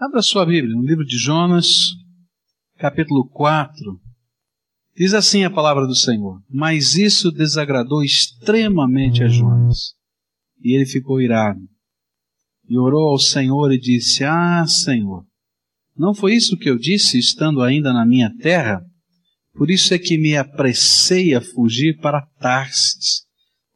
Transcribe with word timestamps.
Abra 0.00 0.22
sua 0.22 0.46
Bíblia 0.46 0.76
no 0.76 0.84
livro 0.84 1.04
de 1.04 1.18
Jonas, 1.18 1.66
capítulo 2.78 3.28
4. 3.30 4.00
Diz 4.96 5.12
assim 5.12 5.42
a 5.42 5.50
palavra 5.50 5.88
do 5.88 5.94
Senhor: 5.96 6.40
Mas 6.48 6.94
isso 6.94 7.32
desagradou 7.32 8.04
extremamente 8.04 9.24
a 9.24 9.26
Jonas, 9.28 9.94
e 10.62 10.76
ele 10.76 10.86
ficou 10.86 11.20
irado. 11.20 11.58
E 12.68 12.78
orou 12.78 13.08
ao 13.08 13.18
Senhor 13.18 13.72
e 13.72 13.80
disse: 13.80 14.22
Ah, 14.22 14.64
Senhor, 14.68 15.24
não 15.96 16.14
foi 16.14 16.36
isso 16.36 16.56
que 16.56 16.70
eu 16.70 16.78
disse 16.78 17.18
estando 17.18 17.60
ainda 17.60 17.92
na 17.92 18.06
minha 18.06 18.32
terra? 18.36 18.80
Por 19.52 19.68
isso 19.68 19.92
é 19.92 19.98
que 19.98 20.16
me 20.16 20.36
apressei 20.36 21.34
a 21.34 21.40
fugir 21.40 21.98
para 21.98 22.24
Tarsis, 22.38 23.24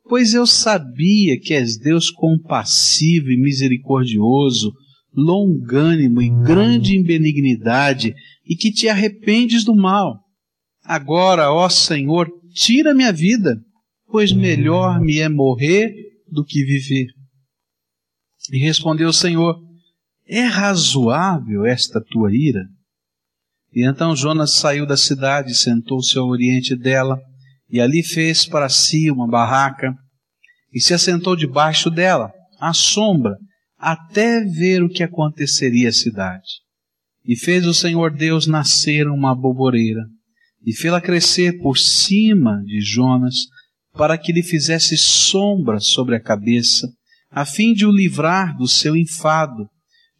pois 0.04 0.34
eu 0.34 0.46
sabia 0.46 1.36
que 1.40 1.52
és 1.52 1.76
Deus 1.76 2.12
compassivo 2.12 3.32
e 3.32 3.36
misericordioso, 3.36 4.72
longânimo 5.14 6.22
e 6.22 6.28
grande 6.28 6.96
em 6.96 7.02
benignidade, 7.02 8.14
e 8.44 8.56
que 8.56 8.72
te 8.72 8.88
arrependes 8.88 9.64
do 9.64 9.74
mal. 9.74 10.18
Agora, 10.84 11.52
ó 11.52 11.68
Senhor, 11.68 12.28
tira 12.52 12.94
minha 12.94 13.12
vida, 13.12 13.60
pois 14.06 14.32
melhor 14.32 15.00
me 15.00 15.18
é 15.18 15.28
morrer 15.28 15.94
do 16.28 16.44
que 16.44 16.64
viver. 16.64 17.06
E 18.50 18.58
respondeu 18.58 19.08
o 19.08 19.12
Senhor: 19.12 19.56
É 20.26 20.42
razoável 20.42 21.64
esta 21.64 22.00
tua 22.00 22.34
ira? 22.34 22.64
E 23.72 23.86
então 23.86 24.14
Jonas 24.14 24.54
saiu 24.54 24.86
da 24.86 24.96
cidade, 24.96 25.54
sentou-se 25.54 26.18
ao 26.18 26.28
oriente 26.28 26.76
dela, 26.76 27.18
e 27.70 27.80
ali 27.80 28.02
fez 28.02 28.44
para 28.44 28.68
si 28.68 29.10
uma 29.10 29.26
barraca, 29.26 29.94
e 30.72 30.80
se 30.80 30.92
assentou 30.92 31.36
debaixo 31.36 31.90
dela, 31.90 32.30
à 32.60 32.74
sombra, 32.74 33.36
até 33.82 34.40
ver 34.44 34.80
o 34.80 34.88
que 34.88 35.02
aconteceria 35.02 35.88
à 35.88 35.92
cidade. 35.92 36.60
E 37.26 37.34
fez 37.34 37.66
o 37.66 37.74
Senhor 37.74 38.12
Deus 38.12 38.46
nascer 38.46 39.08
uma 39.08 39.32
aboboreira, 39.32 40.02
e 40.64 40.72
fê-la 40.72 41.00
crescer 41.00 41.58
por 41.60 41.76
cima 41.76 42.62
de 42.64 42.80
Jonas, 42.80 43.34
para 43.92 44.16
que 44.16 44.32
lhe 44.32 44.42
fizesse 44.42 44.96
sombra 44.96 45.80
sobre 45.80 46.14
a 46.14 46.20
cabeça, 46.20 46.88
a 47.28 47.44
fim 47.44 47.74
de 47.74 47.84
o 47.84 47.90
livrar 47.90 48.56
do 48.56 48.68
seu 48.68 48.94
enfado, 48.94 49.68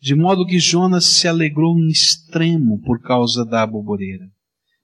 de 0.01 0.17
modo 0.17 0.45
que 0.45 0.59
Jonas 0.59 1.05
se 1.05 1.29
alegrou 1.29 1.79
em 1.79 1.89
extremo 1.89 2.81
por 2.83 3.01
causa 3.01 3.45
da 3.45 3.63
aboboreira. 3.63 4.27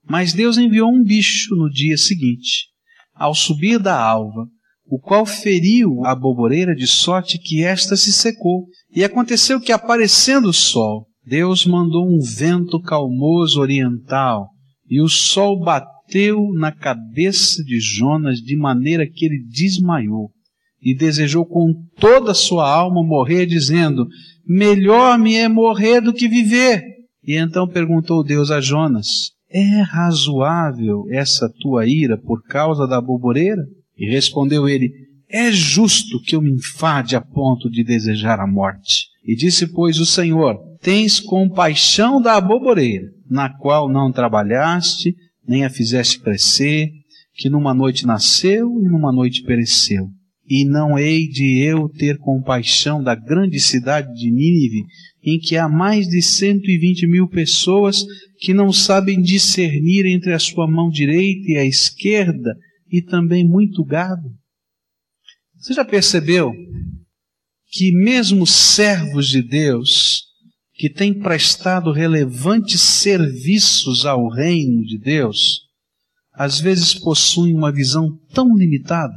Mas 0.08 0.32
Deus 0.32 0.56
enviou 0.56 0.88
um 0.88 1.02
bicho 1.02 1.52
no 1.56 1.68
dia 1.68 1.98
seguinte, 1.98 2.68
ao 3.12 3.34
subir 3.34 3.80
da 3.80 4.00
alva, 4.00 4.46
o 4.88 4.98
qual 4.98 5.26
feriu 5.26 6.04
a 6.04 6.12
aboboreira 6.12 6.74
de 6.74 6.86
sorte 6.86 7.38
que 7.38 7.62
esta 7.62 7.96
se 7.96 8.12
secou. 8.12 8.66
E 8.94 9.04
aconteceu 9.04 9.60
que, 9.60 9.70
aparecendo 9.70 10.48
o 10.48 10.52
sol, 10.52 11.06
Deus 11.24 11.66
mandou 11.66 12.06
um 12.06 12.18
vento 12.20 12.80
calmoso 12.80 13.60
oriental, 13.60 14.48
e 14.88 15.00
o 15.02 15.08
sol 15.08 15.60
bateu 15.60 16.42
na 16.54 16.72
cabeça 16.72 17.62
de 17.62 17.78
Jonas 17.78 18.38
de 18.38 18.56
maneira 18.56 19.06
que 19.06 19.26
ele 19.26 19.44
desmaiou, 19.46 20.30
e 20.80 20.96
desejou 20.96 21.44
com 21.44 21.74
toda 22.00 22.30
a 22.30 22.34
sua 22.34 22.70
alma 22.70 23.04
morrer, 23.04 23.44
dizendo: 23.44 24.06
Melhor 24.46 25.18
me 25.18 25.34
é 25.34 25.48
morrer 25.48 26.00
do 26.00 26.14
que 26.14 26.28
viver. 26.28 26.82
E 27.22 27.36
então 27.36 27.68
perguntou 27.68 28.24
Deus 28.24 28.50
a 28.50 28.58
Jonas: 28.58 29.32
É 29.50 29.82
razoável 29.82 31.04
essa 31.10 31.52
tua 31.60 31.86
ira 31.86 32.16
por 32.16 32.42
causa 32.44 32.86
da 32.86 32.96
aboboreira? 32.96 33.62
E 33.98 34.08
respondeu 34.08 34.68
ele: 34.68 34.92
É 35.28 35.50
justo 35.50 36.22
que 36.22 36.36
eu 36.36 36.40
me 36.40 36.52
enfade 36.52 37.16
a 37.16 37.20
ponto 37.20 37.68
de 37.70 37.82
desejar 37.82 38.38
a 38.38 38.46
morte. 38.46 39.08
E 39.24 39.34
disse, 39.34 39.66
pois, 39.66 39.98
o 39.98 40.06
Senhor: 40.06 40.56
Tens 40.80 41.18
compaixão 41.20 42.22
da 42.22 42.36
aboboreira, 42.36 43.08
na 43.28 43.50
qual 43.50 43.90
não 43.90 44.12
trabalhaste, 44.12 45.14
nem 45.46 45.64
a 45.64 45.70
fizeste 45.70 46.20
crescer, 46.20 46.90
que 47.34 47.50
numa 47.50 47.74
noite 47.74 48.06
nasceu 48.06 48.68
e 48.80 48.88
numa 48.88 49.12
noite 49.12 49.42
pereceu. 49.42 50.08
E 50.48 50.64
não 50.64 50.98
hei 50.98 51.28
de 51.28 51.60
eu 51.62 51.88
ter 51.90 52.16
compaixão 52.18 53.02
da 53.02 53.14
grande 53.14 53.60
cidade 53.60 54.14
de 54.14 54.30
Nínive, 54.30 54.84
em 55.22 55.38
que 55.38 55.56
há 55.56 55.68
mais 55.68 56.06
de 56.06 56.22
cento 56.22 56.70
e 56.70 56.78
vinte 56.78 57.06
mil 57.06 57.28
pessoas 57.28 58.04
que 58.38 58.54
não 58.54 58.72
sabem 58.72 59.20
discernir 59.20 60.06
entre 60.06 60.32
a 60.32 60.38
sua 60.38 60.66
mão 60.66 60.88
direita 60.88 61.52
e 61.52 61.56
a 61.56 61.64
esquerda, 61.64 62.56
e 62.90 63.02
também 63.02 63.46
muito 63.46 63.84
gado. 63.84 64.28
Você 65.58 65.74
já 65.74 65.84
percebeu 65.84 66.52
que 67.70 67.92
mesmo 67.92 68.46
servos 68.46 69.28
de 69.28 69.42
Deus, 69.42 70.22
que 70.74 70.88
têm 70.88 71.12
prestado 71.12 71.92
relevantes 71.92 72.80
serviços 72.80 74.06
ao 74.06 74.28
reino 74.28 74.84
de 74.84 74.98
Deus, 74.98 75.62
às 76.32 76.60
vezes 76.60 76.94
possuem 76.94 77.54
uma 77.54 77.72
visão 77.72 78.08
tão 78.32 78.56
limitada? 78.56 79.14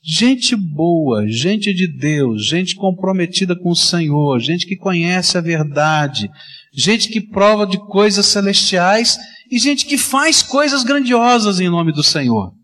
Gente 0.00 0.54
boa, 0.54 1.26
gente 1.26 1.72
de 1.72 1.86
Deus, 1.86 2.46
gente 2.46 2.76
comprometida 2.76 3.58
com 3.58 3.70
o 3.70 3.76
Senhor, 3.76 4.38
gente 4.38 4.66
que 4.66 4.76
conhece 4.76 5.36
a 5.36 5.40
verdade, 5.40 6.30
gente 6.72 7.08
que 7.08 7.20
prova 7.20 7.66
de 7.66 7.78
coisas 7.86 8.26
celestiais 8.26 9.18
e 9.50 9.58
gente 9.58 9.86
que 9.86 9.96
faz 9.96 10.42
coisas 10.42 10.84
grandiosas 10.84 11.58
em 11.58 11.68
nome 11.68 11.92
do 11.92 12.02
Senhor 12.02 12.57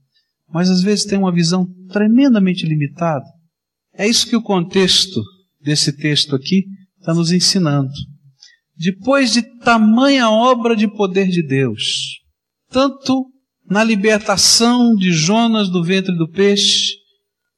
mas 0.48 0.70
às 0.70 0.82
vezes 0.82 1.04
tem 1.04 1.18
uma 1.18 1.32
visão 1.32 1.66
tremendamente 1.88 2.66
limitada. 2.66 3.24
É 3.94 4.06
isso 4.06 4.28
que 4.28 4.36
o 4.36 4.42
contexto 4.42 5.22
desse 5.60 5.96
texto 5.96 6.34
aqui 6.34 6.64
está 6.98 7.14
nos 7.14 7.32
ensinando. 7.32 7.90
Depois 8.76 9.32
de 9.32 9.42
tamanha 9.60 10.28
obra 10.28 10.74
de 10.74 10.88
poder 10.88 11.28
de 11.28 11.46
Deus, 11.46 12.20
tanto 12.70 13.26
na 13.68 13.84
libertação 13.84 14.94
de 14.94 15.12
Jonas 15.12 15.68
do 15.68 15.82
ventre 15.82 16.14
do 16.16 16.28
peixe, 16.28 16.92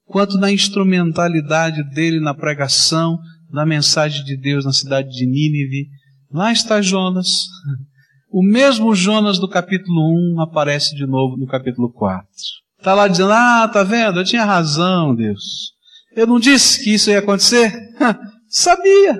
quanto 0.05 0.39
na 0.39 0.53
instrumentalidade 0.53 1.83
dele 1.91 2.21
na 2.21 2.35
pregação 2.35 3.19
da 3.51 3.65
mensagem 3.65 4.25
de 4.25 4.37
Deus 4.37 4.65
na 4.65 4.73
cidade 4.73 5.09
de 5.09 5.27
Nínive, 5.27 5.89
lá 6.31 6.53
está 6.53 6.83
Jonas. 6.83 7.29
O 8.31 8.43
mesmo 8.43 8.95
Jonas 8.95 9.39
do 9.39 9.49
capítulo 9.49 10.35
1 10.37 10.43
aparece 10.43 10.95
de 10.95 11.07
novo 11.07 11.37
no 11.37 11.47
capítulo 11.47 11.91
4. 11.93 12.27
Está 12.87 12.95
lá 12.95 13.09
dizendo, 13.09 13.33
ah, 13.33 13.67
tá 13.67 13.83
vendo? 13.83 14.21
Eu 14.21 14.25
tinha 14.25 14.45
razão, 14.45 15.13
Deus. 15.13 15.73
Eu 16.15 16.25
não 16.25 16.39
disse 16.39 16.85
que 16.85 16.95
isso 16.95 17.11
ia 17.11 17.19
acontecer? 17.19 17.73
Sabia. 18.49 19.19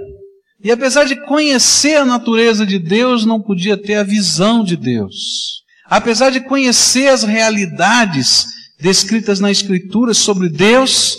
E 0.63 0.71
apesar 0.71 1.03
de 1.03 1.21
conhecer 1.27 1.97
a 1.97 2.05
natureza 2.05 2.65
de 2.65 2.79
Deus, 2.79 3.27
não 3.27 3.43
podia 3.43 3.77
ter 3.77 3.95
a 3.95 4.05
visão 4.05 4.63
de 4.63 4.77
Deus. 4.77 5.65
Apesar 5.87 6.31
de 6.31 6.43
conhecer 6.43 7.09
as 7.09 7.25
realidades 7.25 8.47
descritas 8.79 9.41
na 9.41 9.51
Escritura 9.51 10.15
sobre 10.15 10.49
Deus, 10.49 11.19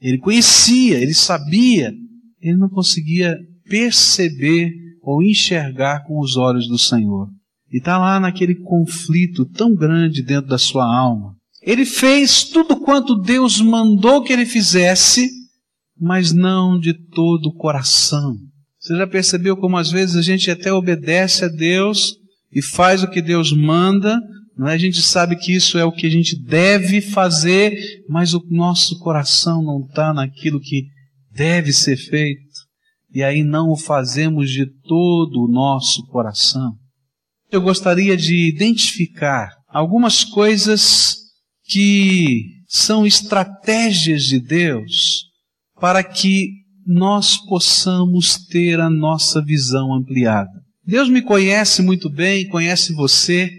ele 0.00 0.18
conhecia, 0.18 0.96
ele 0.96 1.12
sabia, 1.12 1.92
ele 2.40 2.56
não 2.56 2.68
conseguia 2.68 3.36
perceber 3.68 4.70
ou 5.02 5.24
enxergar 5.24 6.04
com 6.04 6.20
os 6.20 6.36
olhos 6.36 6.68
do 6.68 6.78
Senhor. 6.78 7.26
E 7.68 7.78
está 7.78 7.98
lá 7.98 8.20
naquele 8.20 8.54
conflito 8.54 9.44
tão 9.44 9.74
grande 9.74 10.22
dentro 10.22 10.48
da 10.48 10.56
sua 10.56 10.84
alma. 10.84 11.39
Ele 11.62 11.84
fez 11.84 12.44
tudo 12.44 12.80
quanto 12.80 13.16
Deus 13.16 13.60
mandou 13.60 14.22
que 14.22 14.32
ele 14.32 14.46
fizesse, 14.46 15.30
mas 15.98 16.32
não 16.32 16.78
de 16.78 16.94
todo 16.94 17.46
o 17.46 17.54
coração. 17.54 18.36
Você 18.78 18.96
já 18.96 19.06
percebeu 19.06 19.56
como 19.56 19.76
às 19.76 19.90
vezes 19.90 20.16
a 20.16 20.22
gente 20.22 20.50
até 20.50 20.72
obedece 20.72 21.44
a 21.44 21.48
Deus 21.48 22.16
e 22.50 22.62
faz 22.62 23.02
o 23.02 23.10
que 23.10 23.20
Deus 23.20 23.52
manda, 23.52 24.18
é? 24.68 24.72
A 24.72 24.78
gente 24.78 25.00
sabe 25.00 25.36
que 25.36 25.52
isso 25.52 25.78
é 25.78 25.84
o 25.84 25.92
que 25.92 26.06
a 26.06 26.10
gente 26.10 26.36
deve 26.36 27.00
fazer, 27.00 27.72
mas 28.08 28.34
o 28.34 28.44
nosso 28.50 28.98
coração 28.98 29.62
não 29.62 29.86
está 29.86 30.12
naquilo 30.12 30.60
que 30.60 30.86
deve 31.32 31.72
ser 31.72 31.96
feito. 31.96 32.40
E 33.12 33.22
aí 33.22 33.42
não 33.42 33.70
o 33.70 33.76
fazemos 33.76 34.50
de 34.50 34.66
todo 34.82 35.44
o 35.44 35.50
nosso 35.50 36.06
coração. 36.06 36.74
Eu 37.50 37.60
gostaria 37.60 38.16
de 38.16 38.48
identificar 38.48 39.50
algumas 39.68 40.24
coisas 40.24 41.16
que 41.70 42.46
são 42.66 43.06
estratégias 43.06 44.24
de 44.24 44.40
Deus 44.40 45.24
para 45.80 46.02
que 46.02 46.48
nós 46.86 47.36
possamos 47.36 48.36
ter 48.46 48.80
a 48.80 48.90
nossa 48.90 49.42
visão 49.42 49.94
ampliada. 49.94 50.50
Deus 50.84 51.08
me 51.08 51.22
conhece 51.22 51.82
muito 51.82 52.10
bem, 52.10 52.48
conhece 52.48 52.92
você, 52.92 53.50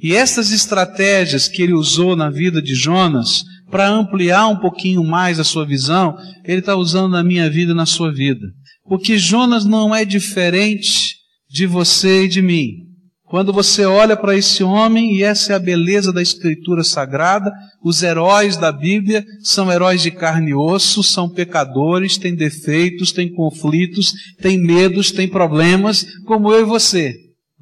e 0.00 0.12
essas 0.12 0.50
estratégias 0.50 1.46
que 1.46 1.62
ele 1.62 1.72
usou 1.72 2.16
na 2.16 2.28
vida 2.28 2.60
de 2.60 2.74
Jonas 2.74 3.44
para 3.70 3.88
ampliar 3.88 4.48
um 4.48 4.58
pouquinho 4.58 5.04
mais 5.04 5.38
a 5.38 5.44
sua 5.44 5.64
visão, 5.64 6.16
ele 6.44 6.58
está 6.58 6.74
usando 6.74 7.12
na 7.12 7.22
minha 7.22 7.48
vida 7.48 7.70
e 7.70 7.76
na 7.76 7.86
sua 7.86 8.12
vida. 8.12 8.46
Porque 8.84 9.16
Jonas 9.16 9.64
não 9.64 9.94
é 9.94 10.04
diferente 10.04 11.14
de 11.48 11.66
você 11.66 12.24
e 12.24 12.28
de 12.28 12.42
mim. 12.42 12.91
Quando 13.32 13.50
você 13.50 13.86
olha 13.86 14.14
para 14.14 14.36
esse 14.36 14.62
homem, 14.62 15.16
e 15.16 15.22
essa 15.22 15.54
é 15.54 15.56
a 15.56 15.58
beleza 15.58 16.12
da 16.12 16.20
Escritura 16.20 16.84
Sagrada, 16.84 17.50
os 17.82 18.02
heróis 18.02 18.58
da 18.58 18.70
Bíblia 18.70 19.24
são 19.42 19.72
heróis 19.72 20.02
de 20.02 20.10
carne 20.10 20.50
e 20.50 20.54
osso, 20.54 21.02
são 21.02 21.30
pecadores, 21.30 22.18
têm 22.18 22.34
defeitos, 22.34 23.10
têm 23.10 23.32
conflitos, 23.32 24.12
têm 24.38 24.58
medos, 24.58 25.10
têm 25.10 25.26
problemas, 25.26 26.04
como 26.26 26.52
eu 26.52 26.60
e 26.60 26.64
você. 26.64 27.14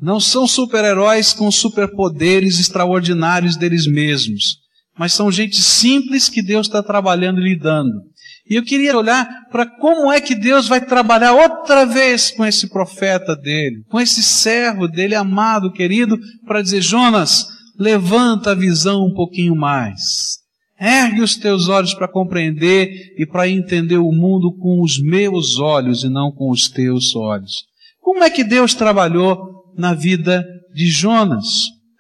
Não 0.03 0.19
são 0.19 0.45
super-heróis 0.45 1.33
com 1.33 1.49
superpoderes 1.53 2.59
extraordinários 2.59 3.55
deles 3.57 3.87
mesmos, 3.87 4.57
mas 4.99 5.13
são 5.13 5.31
gente 5.31 5.63
simples 5.63 6.29
que 6.29 6.43
Deus 6.43 6.67
está 6.67 6.83
trabalhando 6.83 7.39
e 7.39 7.45
lidando. 7.45 8.10
E 8.51 8.57
eu 8.57 8.65
queria 8.65 8.99
olhar 8.99 9.47
para 9.49 9.65
como 9.65 10.11
é 10.11 10.21
que 10.21 10.35
Deus 10.35 10.67
vai 10.67 10.85
trabalhar 10.85 11.33
outra 11.33 11.87
vez 11.87 12.33
com 12.33 12.45
esse 12.45 12.69
profeta 12.69 13.37
dele, 13.37 13.85
com 13.89 14.01
esse 14.01 14.25
servo 14.25 14.89
dele, 14.89 15.15
amado, 15.15 15.73
querido, 15.73 16.19
para 16.45 16.61
dizer: 16.61 16.81
Jonas, 16.83 17.47
levanta 17.79 18.51
a 18.51 18.55
visão 18.57 19.07
um 19.07 19.15
pouquinho 19.15 19.55
mais. 19.55 20.41
Ergue 20.81 21.21
os 21.21 21.37
teus 21.37 21.69
olhos 21.69 21.95
para 21.95 22.09
compreender 22.09 23.15
e 23.17 23.25
para 23.25 23.49
entender 23.49 23.99
o 23.99 24.11
mundo 24.11 24.53
com 24.59 24.83
os 24.83 25.01
meus 25.01 25.61
olhos 25.61 26.03
e 26.03 26.09
não 26.09 26.33
com 26.33 26.51
os 26.51 26.69
teus 26.69 27.15
olhos. 27.15 27.53
Como 28.01 28.25
é 28.25 28.31
que 28.31 28.43
Deus 28.43 28.75
trabalhou 28.75 29.73
na 29.77 29.95
vida 29.95 30.45
de 30.75 30.87
Jonas? 30.87 31.47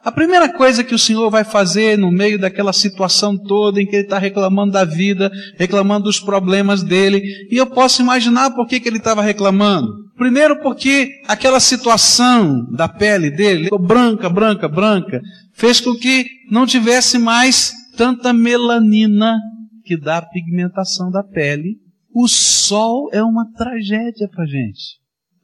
A 0.03 0.11
primeira 0.11 0.51
coisa 0.51 0.83
que 0.83 0.95
o 0.95 0.99
Senhor 0.99 1.31
vai 1.31 1.45
fazer 1.45 1.99
no 1.99 2.11
meio 2.11 2.39
daquela 2.39 2.73
situação 2.73 3.37
toda 3.37 3.83
em 3.83 3.87
que 3.87 3.97
ele 3.97 4.05
está 4.05 4.19
reclamando 4.19 4.73
da 4.73 4.85
vida, 4.85 5.31
reclamando 5.59 6.05
dos 6.05 6.19
problemas 6.19 6.83
dele, 6.83 7.21
e 7.51 7.57
eu 7.57 7.67
posso 7.67 8.01
imaginar 8.01 8.51
por 8.53 8.67
que, 8.67 8.81
que 8.81 8.89
ele 8.89 8.97
estava 8.97 9.21
reclamando. 9.21 9.93
Primeiro 10.17 10.61
porque 10.61 11.21
aquela 11.29 11.61
situação 11.61 12.65
da 12.73 12.89
pele 12.89 13.31
dele, 13.31 13.69
branca, 13.79 14.31
branca, 14.31 14.69
branca, 14.69 15.21
fez 15.53 15.81
com 15.81 15.95
que 15.95 16.27
não 16.51 16.67
tivesse 16.67 17.19
mais 17.19 17.73
tanta 17.97 18.33
melanina 18.33 19.39
que 19.85 19.99
dá 19.99 20.19
a 20.19 20.27
pigmentação 20.27 21.11
da 21.11 21.23
pele. 21.23 21.77
O 22.15 22.27
sol 22.27 23.11
é 23.13 23.23
uma 23.23 23.51
tragédia 23.53 24.29
para 24.35 24.47
gente. 24.47 24.99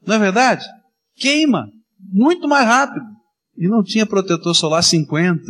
Não 0.06 0.14
é 0.14 0.18
verdade? 0.18 0.64
Queima 1.14 1.68
muito 2.12 2.48
mais 2.48 2.66
rápido 2.66 3.15
e 3.58 3.68
não 3.68 3.82
tinha 3.82 4.06
protetor 4.06 4.54
solar 4.54 4.82
50, 4.82 5.40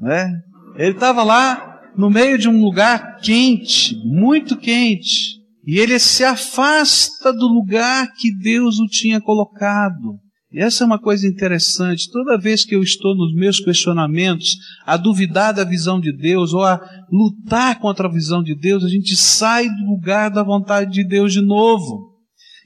né? 0.00 0.30
Ele 0.76 0.92
estava 0.92 1.22
lá 1.22 1.80
no 1.96 2.10
meio 2.10 2.38
de 2.38 2.48
um 2.48 2.62
lugar 2.62 3.16
quente, 3.20 3.96
muito 4.04 4.56
quente, 4.56 5.36
e 5.66 5.78
ele 5.78 5.98
se 5.98 6.22
afasta 6.22 7.32
do 7.32 7.46
lugar 7.48 8.12
que 8.14 8.32
Deus 8.36 8.78
o 8.78 8.86
tinha 8.86 9.20
colocado. 9.20 10.20
E 10.52 10.60
essa 10.60 10.84
é 10.84 10.86
uma 10.86 10.98
coisa 10.98 11.26
interessante. 11.26 12.10
Toda 12.10 12.38
vez 12.38 12.64
que 12.64 12.74
eu 12.74 12.82
estou 12.82 13.16
nos 13.16 13.34
meus 13.34 13.58
questionamentos, 13.58 14.56
a 14.86 14.96
duvidar 14.96 15.52
da 15.52 15.64
visão 15.64 16.00
de 16.00 16.12
Deus 16.16 16.54
ou 16.54 16.62
a 16.62 16.80
lutar 17.10 17.78
contra 17.80 18.06
a 18.06 18.10
visão 18.10 18.42
de 18.42 18.54
Deus, 18.54 18.84
a 18.84 18.88
gente 18.88 19.16
sai 19.16 19.68
do 19.68 19.84
lugar 19.84 20.30
da 20.30 20.42
vontade 20.42 20.92
de 20.92 21.04
Deus 21.04 21.32
de 21.32 21.42
novo. 21.42 22.15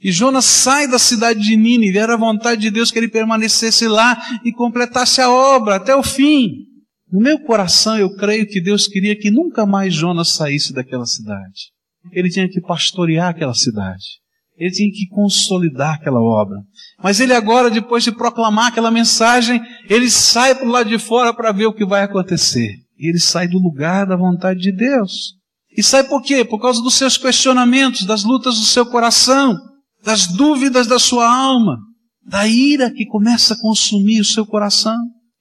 E 0.03 0.11
Jonas 0.11 0.47
sai 0.47 0.89
da 0.89 0.99
cidade 0.99 1.41
de 1.41 1.57
Nínive, 1.57 1.99
era 1.99 2.15
a 2.15 2.19
vontade 2.19 2.63
de 2.63 2.71
Deus 2.71 2.91
que 2.91 2.99
ele 2.99 3.09
permanecesse 3.09 3.87
lá 3.87 4.19
e 4.43 4.51
completasse 4.51 5.21
a 5.21 5.31
obra 5.31 5.77
até 5.77 5.95
o 5.95 6.03
fim. 6.03 6.67
No 7.13 7.21
meu 7.21 7.39
coração 7.41 7.99
eu 7.99 8.15
creio 8.17 8.47
que 8.47 8.63
Deus 8.63 8.87
queria 8.87 9.15
que 9.15 9.31
nunca 9.31 9.67
mais 9.67 9.93
Jonas 9.93 10.33
saísse 10.33 10.73
daquela 10.73 11.05
cidade. 11.05 11.73
Ele 12.13 12.31
tinha 12.31 12.49
que 12.49 12.63
pastorear 12.63 13.29
aquela 13.29 13.53
cidade. 13.53 14.21
Ele 14.57 14.71
tinha 14.71 14.91
que 14.91 15.07
consolidar 15.09 15.97
aquela 15.97 16.21
obra. 16.21 16.57
Mas 17.03 17.21
ele 17.21 17.35
agora, 17.35 17.71
depois 17.71 18.05
de 18.05 18.13
proclamar 18.13 18.69
aquela 18.69 18.91
mensagem, 18.91 19.61
ele 19.89 20.11
sai 20.11 20.55
para 20.55 20.67
o 20.67 20.71
lado 20.71 20.89
de 20.89 20.99
fora 20.99 21.35
para 21.35 21.53
ver 21.53 21.67
o 21.67 21.75
que 21.75 21.85
vai 21.85 22.03
acontecer. 22.03 22.75
E 22.99 23.09
ele 23.09 23.19
sai 23.21 23.49
do 23.49 23.59
lugar 23.59 24.07
da 24.07 24.17
vontade 24.17 24.61
de 24.61 24.73
Deus. 24.73 25.35
E 25.77 25.83
sai 25.83 26.05
por 26.05 26.23
quê? 26.23 26.45
Por 26.45 26.61
causa 26.61 26.83
dos 26.83 26.95
seus 26.95 27.17
questionamentos, 27.17 28.07
das 28.07 28.25
lutas 28.25 28.57
do 28.57 28.65
seu 28.65 28.87
coração 28.87 29.70
das 30.03 30.27
dúvidas 30.27 30.87
da 30.87 30.99
sua 30.99 31.31
alma, 31.31 31.79
da 32.25 32.47
ira 32.47 32.91
que 32.91 33.07
começa 33.07 33.55
a 33.55 33.61
consumir 33.61 34.21
o 34.21 34.25
seu 34.25 34.47
coração. 34.47 34.97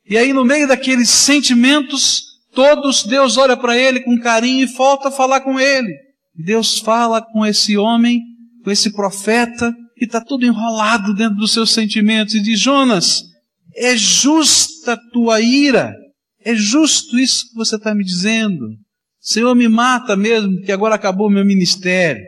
E 0.05 0.17
aí, 0.17 0.33
no 0.33 0.43
meio 0.43 0.67
daqueles 0.67 1.09
sentimentos, 1.09 2.23
todos, 2.53 3.03
Deus 3.03 3.37
olha 3.37 3.55
para 3.55 3.77
ele 3.77 4.01
com 4.01 4.19
carinho 4.19 4.63
e 4.63 4.65
volta 4.65 5.09
a 5.09 5.11
falar 5.11 5.41
com 5.41 5.59
ele. 5.59 5.93
Deus 6.35 6.79
fala 6.79 7.21
com 7.21 7.45
esse 7.45 7.77
homem, 7.77 8.21
com 8.63 8.71
esse 8.71 8.91
profeta, 8.91 9.73
que 9.95 10.05
está 10.05 10.21
tudo 10.21 10.45
enrolado 10.45 11.13
dentro 11.13 11.37
dos 11.37 11.51
seus 11.51 11.71
sentimentos, 11.71 12.33
e 12.33 12.41
diz: 12.41 12.59
Jonas, 12.59 13.23
é 13.75 13.95
justa 13.95 14.97
tua 15.11 15.41
ira, 15.41 15.93
é 16.43 16.55
justo 16.55 17.19
isso 17.19 17.49
que 17.49 17.55
você 17.55 17.75
está 17.75 17.93
me 17.93 18.03
dizendo. 18.03 18.65
Senhor, 19.19 19.53
me 19.53 19.67
mata 19.67 20.15
mesmo, 20.15 20.61
que 20.61 20.71
agora 20.71 20.95
acabou 20.95 21.27
o 21.27 21.31
meu 21.31 21.45
ministério. 21.45 22.23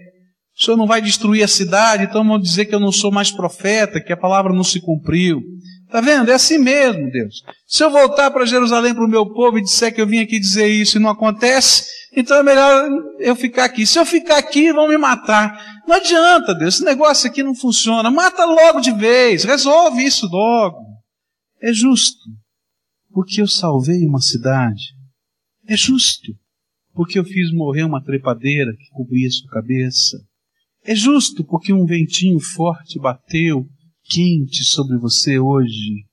O 0.61 0.63
Senhor 0.63 0.77
não 0.77 0.85
vai 0.85 1.01
destruir 1.01 1.41
a 1.41 1.47
cidade, 1.47 2.03
então 2.03 2.23
vão 2.23 2.39
dizer 2.39 2.65
que 2.65 2.75
eu 2.75 2.79
não 2.79 2.91
sou 2.91 3.11
mais 3.11 3.31
profeta, 3.31 3.99
que 3.99 4.13
a 4.13 4.17
palavra 4.17 4.53
não 4.53 4.63
se 4.63 4.79
cumpriu. 4.79 5.41
Está 5.87 5.99
vendo? 6.01 6.29
É 6.29 6.35
assim 6.35 6.59
mesmo, 6.59 7.09
Deus. 7.09 7.41
Se 7.65 7.83
eu 7.83 7.89
voltar 7.89 8.29
para 8.29 8.45
Jerusalém 8.45 8.93
para 8.93 9.03
o 9.03 9.09
meu 9.09 9.25
povo 9.25 9.57
e 9.57 9.63
disser 9.63 9.91
que 9.91 9.99
eu 9.99 10.05
vim 10.05 10.19
aqui 10.19 10.39
dizer 10.39 10.67
isso 10.67 10.97
e 10.97 11.01
não 11.01 11.09
acontece, 11.09 11.87
então 12.15 12.37
é 12.37 12.43
melhor 12.43 12.87
eu 13.17 13.35
ficar 13.35 13.65
aqui. 13.65 13.87
Se 13.87 13.97
eu 13.97 14.05
ficar 14.05 14.37
aqui, 14.37 14.71
vão 14.71 14.87
me 14.87 14.99
matar. 14.99 15.81
Não 15.87 15.95
adianta, 15.95 16.53
Deus, 16.53 16.75
esse 16.75 16.85
negócio 16.85 17.27
aqui 17.27 17.41
não 17.41 17.55
funciona. 17.55 18.11
Mata 18.11 18.45
logo 18.45 18.81
de 18.81 18.91
vez, 18.91 19.43
resolve 19.43 20.03
isso 20.03 20.27
logo. 20.27 20.77
É 21.59 21.73
justo, 21.73 22.21
porque 23.09 23.41
eu 23.41 23.47
salvei 23.47 24.05
uma 24.05 24.21
cidade. 24.21 24.93
É 25.67 25.75
justo, 25.75 26.31
porque 26.93 27.17
eu 27.17 27.23
fiz 27.25 27.51
morrer 27.51 27.83
uma 27.83 28.03
trepadeira 28.03 28.71
que 28.73 28.91
cobria 28.91 29.27
sua 29.31 29.49
cabeça. 29.49 30.19
É 30.83 30.95
justo 30.95 31.43
porque 31.43 31.71
um 31.71 31.85
ventinho 31.85 32.39
forte 32.39 32.99
bateu 32.99 33.67
quente 34.03 34.63
sobre 34.63 34.97
você 34.97 35.37
hoje, 35.37 36.05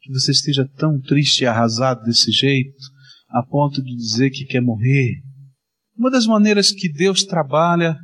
que 0.00 0.12
você 0.12 0.32
esteja 0.32 0.68
tão 0.76 1.00
triste 1.00 1.42
e 1.42 1.46
arrasado 1.46 2.02
desse 2.04 2.32
jeito, 2.32 2.76
a 3.28 3.42
ponto 3.42 3.82
de 3.82 3.94
dizer 3.94 4.30
que 4.30 4.44
quer 4.44 4.60
morrer. 4.60 5.22
Uma 5.96 6.10
das 6.10 6.26
maneiras 6.26 6.72
que 6.72 6.92
Deus 6.92 7.24
trabalha 7.24 7.96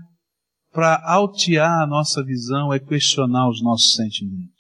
para 0.73 1.03
altear 1.05 1.83
a 1.83 1.87
nossa 1.87 2.25
visão 2.25 2.73
é 2.73 2.79
questionar 2.79 3.49
os 3.49 3.63
nossos 3.63 3.95
sentimentos. 3.95 4.53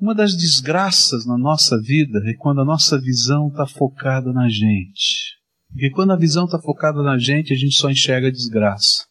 Uma 0.00 0.14
das 0.14 0.36
desgraças 0.36 1.26
na 1.26 1.38
nossa 1.38 1.80
vida 1.80 2.20
é 2.26 2.34
quando 2.34 2.60
a 2.60 2.64
nossa 2.64 3.00
visão 3.00 3.48
está 3.48 3.66
focada 3.66 4.32
na 4.32 4.48
gente. 4.48 5.38
Porque 5.70 5.90
quando 5.90 6.12
a 6.12 6.16
visão 6.16 6.44
está 6.44 6.58
focada 6.60 7.02
na 7.02 7.18
gente, 7.18 7.52
a 7.52 7.56
gente 7.56 7.74
só 7.74 7.90
enxerga 7.90 8.30
desgraça. 8.30 9.07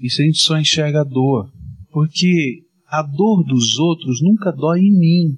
Isso 0.00 0.22
a 0.22 0.24
gente 0.24 0.38
só 0.38 0.58
enxerga 0.58 1.00
a 1.00 1.04
dor. 1.04 1.50
Porque 1.90 2.62
a 2.88 3.02
dor 3.02 3.44
dos 3.44 3.78
outros 3.78 4.20
nunca 4.22 4.52
dói 4.52 4.80
em 4.80 4.98
mim. 4.98 5.36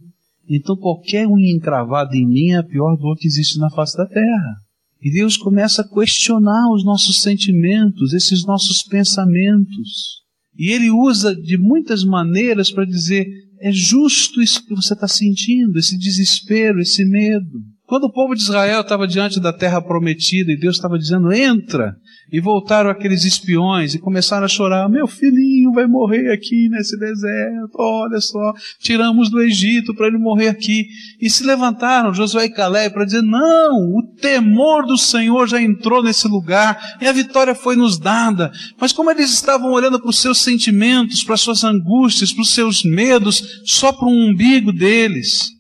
Então 0.49 0.77
qualquer 0.77 1.27
unha 1.27 1.55
encravada 1.55 2.17
em 2.17 2.27
mim 2.27 2.51
é 2.51 2.57
a 2.57 2.63
pior 2.63 2.97
dor 2.97 3.17
que 3.17 3.27
existe 3.27 3.59
na 3.59 3.71
face 3.71 3.97
da 3.97 4.07
terra. 4.07 4.57
E 5.01 5.13
Deus 5.13 5.37
começa 5.37 5.83
a 5.83 5.89
questionar 5.89 6.73
os 6.73 6.85
nossos 6.85 7.23
sentimentos, 7.23 8.13
esses 8.13 8.45
nossos 8.45 8.83
pensamentos. 8.83 10.23
E 10.57 10.73
Ele 10.73 10.91
usa 10.91 11.35
de 11.35 11.57
muitas 11.57 12.03
maneiras 12.03 12.71
para 12.71 12.85
dizer: 12.85 13.27
é 13.61 13.71
justo 13.71 14.43
isso 14.43 14.65
que 14.67 14.75
você 14.75 14.95
está 14.95 15.07
sentindo, 15.07 15.79
esse 15.79 15.97
desespero, 15.97 16.81
esse 16.81 17.05
medo. 17.05 17.63
Quando 17.89 18.05
o 18.05 18.13
povo 18.13 18.35
de 18.35 18.43
Israel 18.43 18.83
estava 18.83 19.09
diante 19.09 19.41
da 19.41 19.51
terra 19.51 19.81
prometida 19.81 20.53
e 20.53 20.59
Deus 20.59 20.77
estava 20.77 20.99
dizendo, 20.99 21.33
entra, 21.33 21.97
e 22.31 22.39
voltaram 22.39 22.91
aqueles 22.91 23.25
espiões 23.25 23.95
e 23.95 23.99
começaram 23.99 24.45
a 24.45 24.49
chorar, 24.49 24.91
meu 24.91 25.07
filhinho 25.07 25.73
vai 25.73 25.87
morrer 25.87 26.31
aqui 26.31 26.69
nesse 26.69 26.99
deserto, 26.99 27.73
olha 27.79 28.21
só, 28.21 28.53
tiramos 28.79 29.31
do 29.31 29.41
Egito 29.41 29.95
para 29.95 30.07
ele 30.07 30.19
morrer 30.19 30.49
aqui. 30.49 30.87
E 31.19 31.31
se 31.31 31.43
levantaram 31.43 32.13
Josué 32.13 32.45
e 32.45 32.51
Calé 32.51 32.91
para 32.91 33.07
dizer, 33.07 33.23
não, 33.23 33.97
o 33.97 34.03
temor 34.21 34.85
do 34.85 34.99
Senhor 34.99 35.49
já 35.49 35.59
entrou 35.59 36.03
nesse 36.03 36.29
lugar 36.29 36.79
e 37.01 37.07
a 37.07 37.13
vitória 37.13 37.55
foi 37.55 37.75
nos 37.75 37.99
dada. 37.99 38.53
Mas 38.79 38.93
como 38.93 39.11
eles 39.11 39.33
estavam 39.33 39.73
olhando 39.73 39.99
para 39.99 40.11
os 40.11 40.21
seus 40.21 40.43
sentimentos, 40.43 41.25
para 41.25 41.37
as 41.37 41.41
suas 41.41 41.65
angústias, 41.65 42.35
para 42.35 42.43
os 42.43 42.53
seus 42.53 42.85
medos, 42.85 43.63
só 43.65 43.91
para 43.93 44.07
o 44.07 44.13
umbigo 44.13 44.75
deles, 44.75 45.57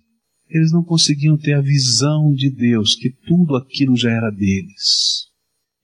eles 0.50 0.72
não 0.72 0.82
conseguiam 0.82 1.36
ter 1.36 1.54
a 1.54 1.60
visão 1.60 2.32
de 2.32 2.50
Deus, 2.50 2.94
que 2.94 3.10
tudo 3.26 3.56
aquilo 3.56 3.96
já 3.96 4.10
era 4.10 4.30
deles. 4.30 5.28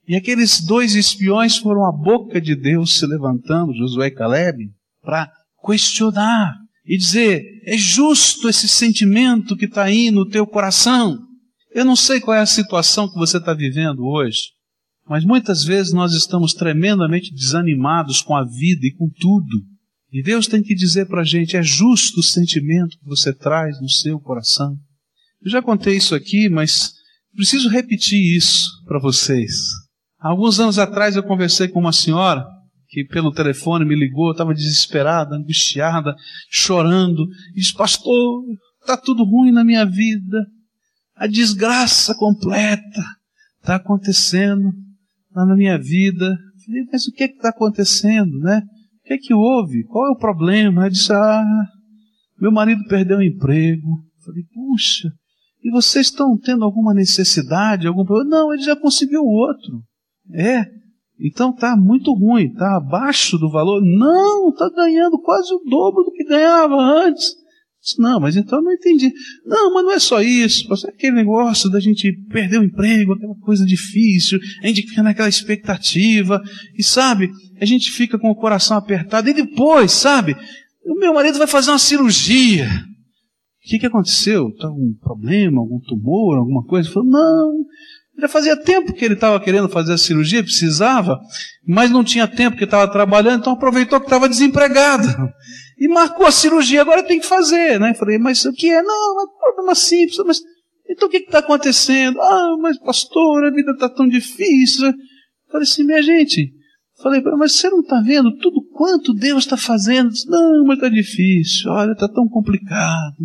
E 0.07 0.15
aqueles 0.15 0.61
dois 0.61 0.93
espiões 0.93 1.57
foram 1.57 1.85
a 1.85 1.91
boca 1.91 2.39
de 2.39 2.55
Deus 2.55 2.97
se 2.97 3.05
levantando, 3.05 3.73
Josué 3.73 4.07
e 4.07 4.11
Caleb, 4.11 4.71
para 5.01 5.31
questionar 5.65 6.55
e 6.85 6.97
dizer: 6.97 7.43
é 7.65 7.77
justo 7.77 8.47
esse 8.47 8.67
sentimento 8.67 9.55
que 9.57 9.65
está 9.65 9.83
aí 9.83 10.11
no 10.11 10.27
teu 10.27 10.45
coração? 10.45 11.19
Eu 11.73 11.83
não 11.83 11.95
sei 11.95 12.21
qual 12.21 12.37
é 12.37 12.41
a 12.41 12.45
situação 12.45 13.09
que 13.09 13.17
você 13.17 13.37
está 13.37 13.53
vivendo 13.53 14.05
hoje, 14.05 14.39
mas 15.07 15.25
muitas 15.25 15.63
vezes 15.63 15.91
nós 15.91 16.13
estamos 16.13 16.53
tremendamente 16.53 17.33
desanimados 17.33 18.21
com 18.21 18.35
a 18.35 18.43
vida 18.43 18.85
e 18.85 18.93
com 18.93 19.09
tudo. 19.19 19.74
E 20.11 20.23
Deus 20.23 20.47
tem 20.47 20.61
que 20.61 20.75
dizer 20.75 21.07
para 21.07 21.21
a 21.21 21.25
gente: 21.25 21.57
é 21.57 21.63
justo 21.63 22.19
o 22.19 22.23
sentimento 22.23 22.97
que 22.97 23.05
você 23.05 23.33
traz 23.33 23.79
no 23.81 23.89
seu 23.89 24.19
coração. 24.19 24.77
Eu 25.41 25.51
já 25.51 25.61
contei 25.61 25.97
isso 25.97 26.15
aqui, 26.15 26.49
mas 26.49 26.93
preciso 27.35 27.69
repetir 27.69 28.35
isso 28.35 28.67
para 28.85 28.99
vocês. 28.99 29.51
Alguns 30.19 30.59
anos 30.59 30.79
atrás 30.79 31.15
eu 31.15 31.23
conversei 31.23 31.67
com 31.67 31.79
uma 31.79 31.91
senhora 31.91 32.45
que 32.87 33.03
pelo 33.03 33.33
telefone 33.33 33.83
me 33.83 33.95
ligou, 33.95 34.31
estava 34.31 34.53
desesperada, 34.53 35.35
angustiada, 35.35 36.15
chorando, 36.49 37.27
e 37.51 37.59
disse, 37.59 37.73
pastor, 37.73 38.43
está 38.79 38.95
tudo 38.95 39.25
ruim 39.25 39.51
na 39.51 39.65
minha 39.65 39.85
vida, 39.85 40.45
a 41.15 41.27
desgraça 41.27 42.15
completa 42.15 43.03
está 43.59 43.75
acontecendo 43.75 44.71
na 45.33 45.55
minha 45.55 45.77
vida. 45.77 46.37
falei, 46.65 46.85
mas 46.91 47.05
o 47.05 47.11
que 47.11 47.23
é 47.23 47.27
está 47.27 47.49
acontecendo, 47.49 48.39
né? 48.39 48.61
O 49.05 49.07
que 49.07 49.13
é 49.13 49.17
que 49.19 49.33
houve? 49.35 49.83
Qual 49.83 50.07
é 50.07 50.09
o 50.09 50.17
problema? 50.17 50.81
Ela 50.81 50.89
disse, 50.89 51.13
ah, 51.13 51.43
meu 52.41 52.51
marido 52.51 52.81
perdeu 52.89 53.19
o 53.19 53.23
emprego. 53.23 53.87
falei, 54.25 54.43
puxa, 54.51 55.09
e 55.63 55.69
vocês 55.69 56.07
estão 56.07 56.35
tendo 56.35 56.65
alguma 56.65 56.91
necessidade, 56.91 57.85
algum 57.85 58.03
problema? 58.03 58.31
Não, 58.31 58.51
ele 58.51 58.63
já 58.63 58.75
conseguiu 58.75 59.21
outro. 59.21 59.83
É, 60.33 60.65
então 61.19 61.51
está 61.51 61.77
muito 61.77 62.11
ruim, 62.15 62.47
está 62.47 62.77
abaixo 62.77 63.37
do 63.37 63.47
valor. 63.47 63.79
Não, 63.83 64.49
está 64.49 64.71
ganhando 64.75 65.21
quase 65.21 65.53
o 65.53 65.61
dobro 65.69 66.03
do 66.03 66.11
que 66.11 66.25
ganhava 66.25 66.75
antes. 66.75 67.35
Não, 67.99 68.19
mas 68.19 68.35
então 68.35 68.59
eu 68.59 68.63
não 68.63 68.71
entendi. 68.71 69.11
Não, 69.45 69.73
mas 69.73 69.83
não 69.83 69.91
é 69.91 69.99
só 69.99 70.21
isso. 70.21 70.67
É 70.87 70.89
aquele 70.89 71.15
negócio 71.15 71.69
da 71.69 71.79
gente 71.79 72.11
perder 72.29 72.59
o 72.59 72.63
emprego, 72.63 73.13
aquela 73.13 73.35
coisa 73.35 73.65
difícil, 73.65 74.39
a 74.63 74.67
gente 74.67 74.87
fica 74.87 75.03
naquela 75.03 75.29
expectativa, 75.29 76.41
e 76.75 76.83
sabe, 76.83 77.29
a 77.61 77.65
gente 77.65 77.91
fica 77.91 78.17
com 78.17 78.29
o 78.29 78.35
coração 78.35 78.75
apertado, 78.77 79.29
e 79.29 79.33
depois, 79.33 79.91
sabe, 79.91 80.35
o 80.83 80.95
meu 80.95 81.13
marido 81.13 81.37
vai 81.37 81.47
fazer 81.47 81.69
uma 81.71 81.79
cirurgia. 81.79 82.67
O 82.67 83.67
que, 83.67 83.79
que 83.79 83.85
aconteceu? 83.85 84.49
Está 84.49 84.67
algum 84.67 84.93
problema, 84.93 85.59
algum 85.59 85.79
tumor, 85.79 86.37
alguma 86.37 86.63
coisa? 86.63 86.87
Ele 86.87 86.93
falou, 86.93 87.09
não, 87.09 87.65
já 88.19 88.27
fazia 88.27 88.55
tempo 88.55 88.93
que 88.93 89.03
ele 89.03 89.15
estava 89.15 89.39
querendo 89.39 89.67
fazer 89.67 89.93
a 89.93 89.97
cirurgia, 89.97 90.43
precisava, 90.43 91.19
mas 91.67 91.91
não 91.91 92.03
tinha 92.03 92.27
tempo 92.27 92.57
que 92.57 92.63
estava 92.63 92.91
trabalhando, 92.91 93.41
então 93.41 93.53
aproveitou 93.53 93.99
que 93.99 94.05
estava 94.05 94.29
desempregado. 94.29 95.07
E 95.77 95.87
marcou 95.87 96.25
a 96.25 96.31
cirurgia, 96.31 96.81
agora 96.81 97.03
tem 97.03 97.19
que 97.19 97.27
fazer, 97.27 97.79
né? 97.79 97.93
Falei, 97.93 98.17
mas 98.17 98.45
o 98.45 98.53
que 98.53 98.69
é? 98.69 98.81
Não, 98.81 99.19
é 99.19 99.23
um 99.23 99.39
problema 99.39 99.75
simples, 99.75 100.17
mas 100.25 100.41
então 100.89 101.07
o 101.07 101.11
que 101.11 101.17
está 101.17 101.39
acontecendo? 101.39 102.21
Ah, 102.21 102.55
mas 102.59 102.77
pastor, 102.79 103.43
a 103.43 103.51
vida 103.51 103.71
está 103.71 103.89
tão 103.89 104.07
difícil. 104.07 104.93
Falei 105.51 105.67
assim, 105.67 105.83
minha 105.83 106.01
gente, 106.01 106.53
falei, 107.01 107.21
mas 107.37 107.53
você 107.53 107.69
não 107.69 107.81
está 107.81 107.99
vendo 108.01 108.37
tudo 108.37 108.61
quanto 108.71 109.13
Deus 109.13 109.43
está 109.43 109.57
fazendo? 109.57 110.11
Não, 110.27 110.65
mas 110.65 110.77
está 110.77 110.89
difícil, 110.89 111.71
olha, 111.71 111.91
está 111.91 112.07
tão 112.07 112.27
complicado. 112.27 113.15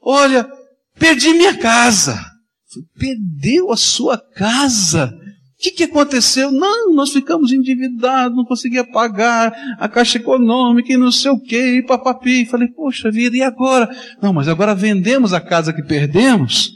Olha, 0.00 0.48
perdi 0.98 1.30
minha 1.30 1.56
casa. 1.56 2.18
Perdeu 2.98 3.72
a 3.72 3.76
sua 3.76 4.18
casa. 4.18 5.12
O 5.58 5.60
que, 5.60 5.72
que 5.72 5.84
aconteceu? 5.84 6.52
Não, 6.52 6.94
nós 6.94 7.10
ficamos 7.10 7.50
endividados, 7.50 8.36
não 8.36 8.44
conseguia 8.44 8.84
pagar 8.84 9.52
a 9.76 9.88
caixa 9.88 10.16
econômica 10.16 10.92
e 10.92 10.96
não 10.96 11.10
sei 11.10 11.32
o 11.32 11.40
que, 11.40 11.78
e 11.78 11.82
papapi. 11.82 12.46
Falei, 12.46 12.68
poxa 12.68 13.10
vida, 13.10 13.36
e 13.36 13.42
agora? 13.42 13.90
Não, 14.22 14.32
mas 14.32 14.46
agora 14.46 14.72
vendemos 14.72 15.32
a 15.32 15.40
casa 15.40 15.72
que 15.72 15.82
perdemos, 15.82 16.70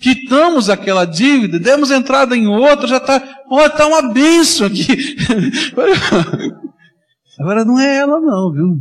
quitamos 0.00 0.68
aquela 0.68 1.04
dívida, 1.04 1.60
demos 1.60 1.92
entrada 1.92 2.36
em 2.36 2.48
outra, 2.48 2.88
já 2.88 2.96
está, 2.96 3.22
olha, 3.48 3.66
está 3.66 3.86
uma 3.86 4.12
benção 4.12 4.66
aqui. 4.66 4.84
Agora 7.38 7.64
não 7.64 7.80
é 7.80 7.96
ela 7.96 8.20
não, 8.20 8.52
viu? 8.52 8.80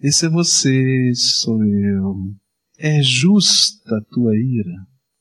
Esse 0.00 0.26
é 0.26 0.28
você, 0.28 1.12
sou 1.14 1.64
eu. 1.64 2.14
É 2.78 3.02
justa 3.02 3.96
a 3.96 4.00
tua 4.12 4.36
ira. 4.36 4.72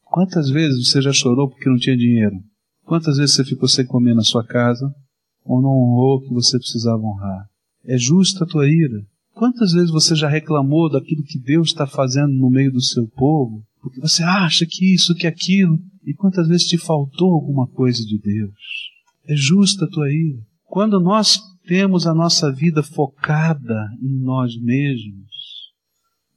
Quantas 0.04 0.50
vezes 0.50 0.88
você 0.88 1.02
já 1.02 1.12
chorou 1.12 1.50
porque 1.50 1.68
não 1.70 1.78
tinha 1.78 1.98
dinheiro? 1.98 2.36
Quantas 2.92 3.16
vezes 3.16 3.36
você 3.36 3.46
ficou 3.46 3.70
sem 3.70 3.86
comer 3.86 4.14
na 4.14 4.22
sua 4.22 4.46
casa 4.46 4.94
ou 5.46 5.62
não 5.62 5.70
honrou 5.70 6.18
o 6.18 6.22
que 6.24 6.34
você 6.34 6.60
precisava 6.60 7.02
honrar? 7.02 7.50
É 7.86 7.98
justa 7.98 8.44
a 8.44 8.46
tua 8.46 8.68
ira. 8.68 9.02
Quantas 9.34 9.72
vezes 9.72 9.90
você 9.90 10.14
já 10.14 10.28
reclamou 10.28 10.92
daquilo 10.92 11.24
que 11.24 11.40
Deus 11.40 11.70
está 11.70 11.88
fazendo 11.88 12.34
no 12.34 12.50
meio 12.50 12.70
do 12.70 12.82
seu 12.82 13.08
povo? 13.08 13.64
Porque 13.82 14.02
você 14.02 14.24
acha 14.24 14.66
que 14.66 14.94
isso, 14.94 15.16
que 15.16 15.26
aquilo. 15.26 15.80
E 16.06 16.14
quantas 16.14 16.50
vezes 16.50 16.68
te 16.68 16.78
faltou 16.78 17.34
alguma 17.34 17.66
coisa 17.66 18.04
de 18.06 18.20
Deus? 18.20 18.60
É 19.26 19.38
justa 19.38 19.86
a 19.86 19.90
tua 19.90 20.12
ira. 20.12 20.46
Quando 20.66 21.00
nós 21.00 21.40
temos 21.66 22.06
a 22.06 22.14
nossa 22.14 22.52
vida 22.52 22.84
focada 22.84 23.90
em 24.02 24.22
nós 24.22 24.60
mesmos, 24.60 25.32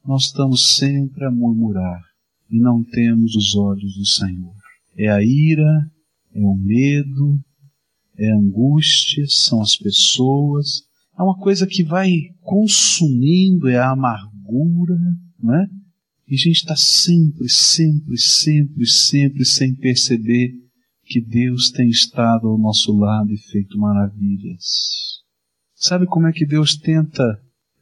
nós 0.07 0.27
estamos 0.27 0.77
sempre 0.77 1.25
a 1.25 1.33
murmurar 1.33 2.01
e 2.49 2.61
não 2.61 2.85
temos 2.85 3.35
os 3.35 3.57
olhos 3.57 3.97
do 3.97 4.07
Senhor. 4.07 4.55
É 4.97 5.09
a 5.11 5.21
ira, 5.21 5.91
é 6.35 6.41
o 6.41 6.55
medo, 6.55 7.41
é 8.17 8.31
a 8.31 8.37
angústia, 8.37 9.25
são 9.29 9.61
as 9.61 9.77
pessoas. 9.77 10.83
É 11.19 11.23
uma 11.23 11.37
coisa 11.37 11.67
que 11.67 11.85
vai 11.85 12.11
consumindo, 12.41 13.69
é 13.69 13.77
a 13.77 13.91
amargura, 13.91 14.99
não 15.39 15.55
é? 15.55 15.67
E 16.27 16.35
a 16.35 16.39
gente 16.39 16.57
está 16.57 16.75
sempre, 16.77 17.49
sempre, 17.49 18.17
sempre, 18.19 18.87
sempre 18.87 19.45
sem 19.45 19.75
perceber 19.75 20.53
que 21.05 21.21
Deus 21.21 21.71
tem 21.71 21.89
estado 21.89 22.49
ao 22.49 22.59
nosso 22.59 22.97
lado 22.97 23.31
e 23.31 23.37
feito 23.37 23.79
maravilhas. 23.79 25.23
Sabe 25.75 26.07
como 26.07 26.27
é 26.27 26.33
que 26.33 26.47
Deus 26.47 26.77
tenta 26.77 27.23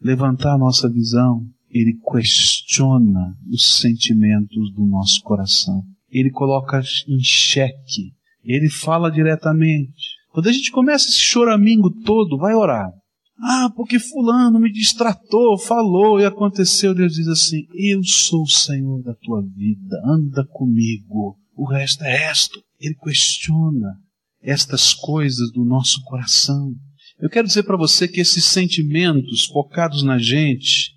levantar 0.01 0.55
a 0.55 0.59
nossa 0.59 0.91
visão? 0.91 1.49
ele 1.73 1.99
questiona 2.13 3.35
os 3.51 3.81
sentimentos 3.81 4.71
do 4.75 4.85
nosso 4.87 5.23
coração. 5.23 5.83
Ele 6.11 6.31
coloca 6.31 6.83
em 7.09 7.19
xeque. 7.21 8.15
Ele 8.45 8.69
fala 8.69 9.11
diretamente. 9.11 10.17
Quando 10.31 10.49
a 10.49 10.53
gente 10.53 10.71
começa 10.71 11.09
esse 11.09 11.21
choramingo 11.21 11.91
todo, 12.05 12.39
vai 12.39 12.55
orar. 12.55 12.91
Ah, 13.39 13.71
porque 13.75 13.99
fulano 13.99 14.61
me 14.61 14.71
distratou, 14.71 15.59
falou 15.59 16.21
e 16.21 16.25
aconteceu. 16.25 16.95
Deus 16.95 17.13
diz 17.13 17.29
assim: 17.29 17.67
Eu 17.75 18.03
sou 18.05 18.43
o 18.43 18.49
Senhor 18.49 19.03
da 19.03 19.15
tua 19.15 19.43
vida, 19.43 20.01
anda 20.07 20.47
comigo. 20.53 21.37
O 21.57 21.69
resto 21.69 22.05
é 22.05 22.29
resto. 22.29 22.61
Ele 22.81 22.95
questiona 22.95 23.97
estas 24.41 24.95
coisas 24.95 25.51
do 25.53 25.65
nosso 25.65 26.03
coração. 26.05 26.73
Eu 27.21 27.29
quero 27.29 27.47
dizer 27.47 27.63
para 27.63 27.77
você 27.77 28.09
que 28.09 28.21
esses 28.21 28.45
sentimentos 28.45 29.47
focados 29.47 30.03
na 30.03 30.19
gente, 30.19 30.93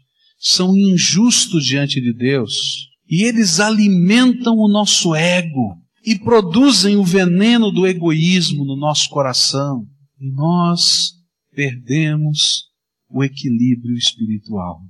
são 0.45 0.77
injustos 0.77 1.65
diante 1.65 1.99
de 1.99 2.13
Deus 2.13 2.87
e 3.09 3.23
eles 3.23 3.59
alimentam 3.59 4.55
o 4.55 4.67
nosso 4.67 5.15
ego 5.15 5.75
e 6.05 6.19
produzem 6.19 6.95
o 6.95 7.03
veneno 7.03 7.71
do 7.71 7.88
egoísmo 7.88 8.63
no 8.63 8.75
nosso 8.75 9.09
coração 9.09 9.88
e 10.19 10.29
nós 10.31 11.13
perdemos 11.53 12.65
o 13.09 13.24
equilíbrio 13.24 13.95
espiritual. 13.95 14.81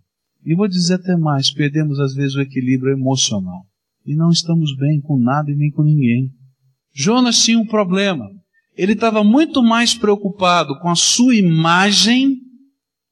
E 0.45 0.53
vou 0.53 0.67
dizer 0.67 0.95
até 0.95 1.15
mais, 1.15 1.51
perdemos 1.51 1.99
às 1.99 2.13
vezes 2.13 2.35
o 2.35 2.41
equilíbrio 2.41 2.93
emocional 2.93 3.65
e 4.05 4.15
não 4.15 4.29
estamos 4.29 4.75
bem 4.77 4.99
com 5.01 5.17
nada 5.17 5.49
e 5.49 5.55
nem 5.55 5.71
com 5.71 5.83
ninguém. 5.83 6.29
Jonas 6.93 7.43
tinha 7.43 7.57
um 7.57 7.65
problema. 7.65 8.25
Ele 8.77 8.93
estava 8.93 9.23
muito 9.23 9.63
mais 9.63 9.95
preocupado 9.95 10.77
com 10.79 10.89
a 10.89 10.95
sua 10.95 11.35
imagem 11.35 12.41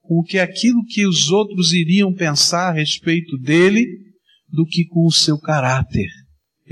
com 0.02 0.20
o 0.20 0.24
que 0.24 0.38
aquilo 0.38 0.86
que 0.86 1.08
os 1.08 1.32
outros 1.32 1.72
iriam 1.72 2.14
pensar 2.14 2.70
a 2.70 2.74
respeito 2.74 3.38
dele 3.38 3.88
do 4.50 4.66
que 4.66 4.86
com 4.86 5.06
o 5.08 5.12
seu 5.12 5.40
caráter. 5.40 6.10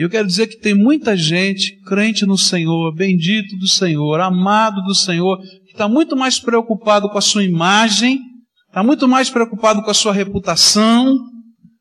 Eu 0.01 0.09
quero 0.09 0.25
dizer 0.25 0.47
que 0.47 0.57
tem 0.57 0.73
muita 0.73 1.15
gente 1.15 1.79
crente 1.81 2.25
no 2.25 2.35
Senhor, 2.35 2.91
bendito 2.91 3.55
do 3.57 3.67
Senhor, 3.67 4.19
amado 4.19 4.81
do 4.81 4.95
Senhor, 4.95 5.37
que 5.37 5.73
está 5.73 5.87
muito 5.87 6.17
mais 6.17 6.39
preocupado 6.39 7.07
com 7.07 7.19
a 7.19 7.21
sua 7.21 7.43
imagem, 7.43 8.19
está 8.67 8.81
muito 8.81 9.07
mais 9.07 9.29
preocupado 9.29 9.83
com 9.83 9.91
a 9.91 9.93
sua 9.93 10.11
reputação, 10.11 11.15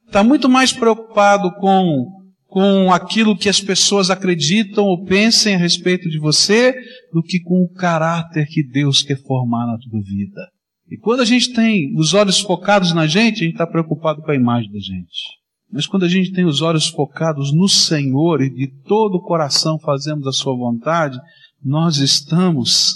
está 0.06 0.22
muito 0.22 0.50
mais 0.50 0.70
preocupado 0.70 1.50
com, 1.52 2.08
com 2.46 2.92
aquilo 2.92 3.34
que 3.34 3.48
as 3.48 3.58
pessoas 3.58 4.10
acreditam 4.10 4.84
ou 4.84 5.02
pensem 5.02 5.54
a 5.54 5.58
respeito 5.58 6.06
de 6.10 6.18
você, 6.18 6.74
do 7.14 7.22
que 7.22 7.40
com 7.40 7.62
o 7.62 7.72
caráter 7.72 8.46
que 8.50 8.62
Deus 8.62 9.02
quer 9.02 9.16
formar 9.22 9.66
na 9.66 9.78
tua 9.78 9.98
vida. 10.02 10.46
E 10.90 10.98
quando 10.98 11.20
a 11.20 11.24
gente 11.24 11.54
tem 11.54 11.94
os 11.96 12.12
olhos 12.12 12.38
focados 12.38 12.92
na 12.92 13.06
gente, 13.06 13.36
a 13.36 13.44
gente 13.44 13.52
está 13.52 13.66
preocupado 13.66 14.20
com 14.20 14.30
a 14.30 14.36
imagem 14.36 14.70
da 14.70 14.78
gente. 14.78 15.39
Mas 15.72 15.86
quando 15.86 16.04
a 16.04 16.08
gente 16.08 16.32
tem 16.32 16.44
os 16.44 16.60
olhos 16.60 16.88
focados 16.88 17.52
no 17.54 17.68
Senhor 17.68 18.42
e 18.42 18.50
de 18.50 18.66
todo 18.82 19.16
o 19.16 19.22
coração 19.22 19.78
fazemos 19.78 20.26
a 20.26 20.32
Sua 20.32 20.56
vontade, 20.56 21.18
nós 21.62 21.98
estamos 21.98 22.94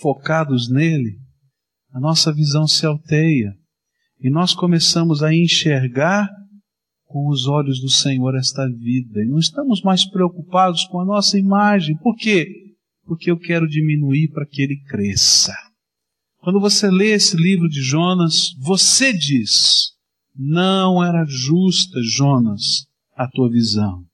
focados 0.00 0.68
nele, 0.68 1.18
a 1.92 2.00
nossa 2.00 2.32
visão 2.32 2.66
se 2.66 2.84
alteia 2.84 3.54
e 4.20 4.28
nós 4.28 4.54
começamos 4.54 5.22
a 5.22 5.34
enxergar 5.34 6.28
com 7.04 7.28
os 7.28 7.46
olhos 7.46 7.80
do 7.80 7.88
Senhor 7.88 8.36
esta 8.36 8.68
vida 8.68 9.22
e 9.22 9.26
não 9.26 9.38
estamos 9.38 9.80
mais 9.82 10.04
preocupados 10.08 10.84
com 10.84 11.00
a 11.00 11.04
nossa 11.04 11.38
imagem. 11.38 11.96
Por 11.98 12.14
quê? 12.16 12.46
Porque 13.04 13.30
eu 13.30 13.38
quero 13.38 13.66
diminuir 13.66 14.28
para 14.28 14.46
que 14.46 14.60
ele 14.60 14.76
cresça. 14.88 15.54
Quando 16.38 16.60
você 16.60 16.90
lê 16.90 17.12
esse 17.12 17.36
livro 17.36 17.68
de 17.68 17.80
Jonas, 17.80 18.50
você 18.60 19.12
diz: 19.12 19.92
não 20.38 21.02
era 21.02 21.24
justa, 21.26 22.00
Jonas, 22.02 22.86
a 23.16 23.28
tua 23.28 23.50
visão. 23.50 24.04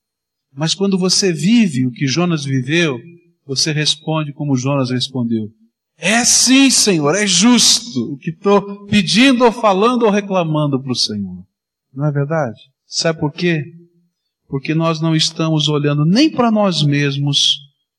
Mas 0.55 0.75
quando 0.75 0.99
você 0.99 1.33
vive 1.33 1.87
o 1.87 1.91
que 1.91 2.07
Jonas 2.07 2.45
viveu, 2.45 2.99
você 3.47 3.73
responde 3.73 4.33
como 4.33 4.57
Jonas 4.57 4.91
respondeu. 4.91 5.49
É 5.97 6.25
sim, 6.25 6.71
Senhor, 6.71 7.15
é 7.15 7.27
justo 7.27 8.13
o 8.13 8.17
que 8.17 8.31
estou 8.31 8.87
pedindo 8.87 9.45
ou 9.45 9.53
falando 9.53 10.05
ou 10.05 10.11
reclamando 10.11 10.81
para 10.81 10.93
o 10.93 10.97
Senhor. 10.97 11.45
Não 11.95 12.07
é 12.07 12.13
verdade? 12.13 12.59
Sabe 12.87 13.21
por 13.21 13.33
quê? 13.33 13.63
Porque 14.49 14.75
nós 14.75 15.01
não 15.01 15.15
estamos 15.15 15.69
olhando 15.69 16.05
nem 16.05 16.31
para 16.31 16.51
nós 16.51 16.83
mesmos 16.83 17.57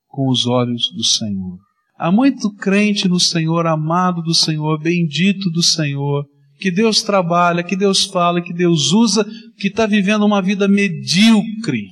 com 0.07 0.29
os 0.29 0.45
olhos 0.45 0.91
do 0.95 1.03
Senhor. 1.03 1.57
Há 1.97 2.11
muito 2.11 2.53
crente 2.55 3.07
no 3.07 3.19
Senhor, 3.19 3.65
amado 3.65 4.21
do 4.21 4.33
Senhor, 4.33 4.79
bendito 4.79 5.49
do 5.49 5.63
Senhor, 5.63 6.25
que 6.63 6.71
Deus 6.71 7.01
trabalha, 7.01 7.61
que 7.61 7.75
Deus 7.75 8.05
fala, 8.05 8.41
que 8.41 8.53
Deus 8.53 8.93
usa, 8.93 9.27
que 9.57 9.67
está 9.67 9.85
vivendo 9.85 10.25
uma 10.25 10.41
vida 10.41 10.65
medíocre, 10.65 11.89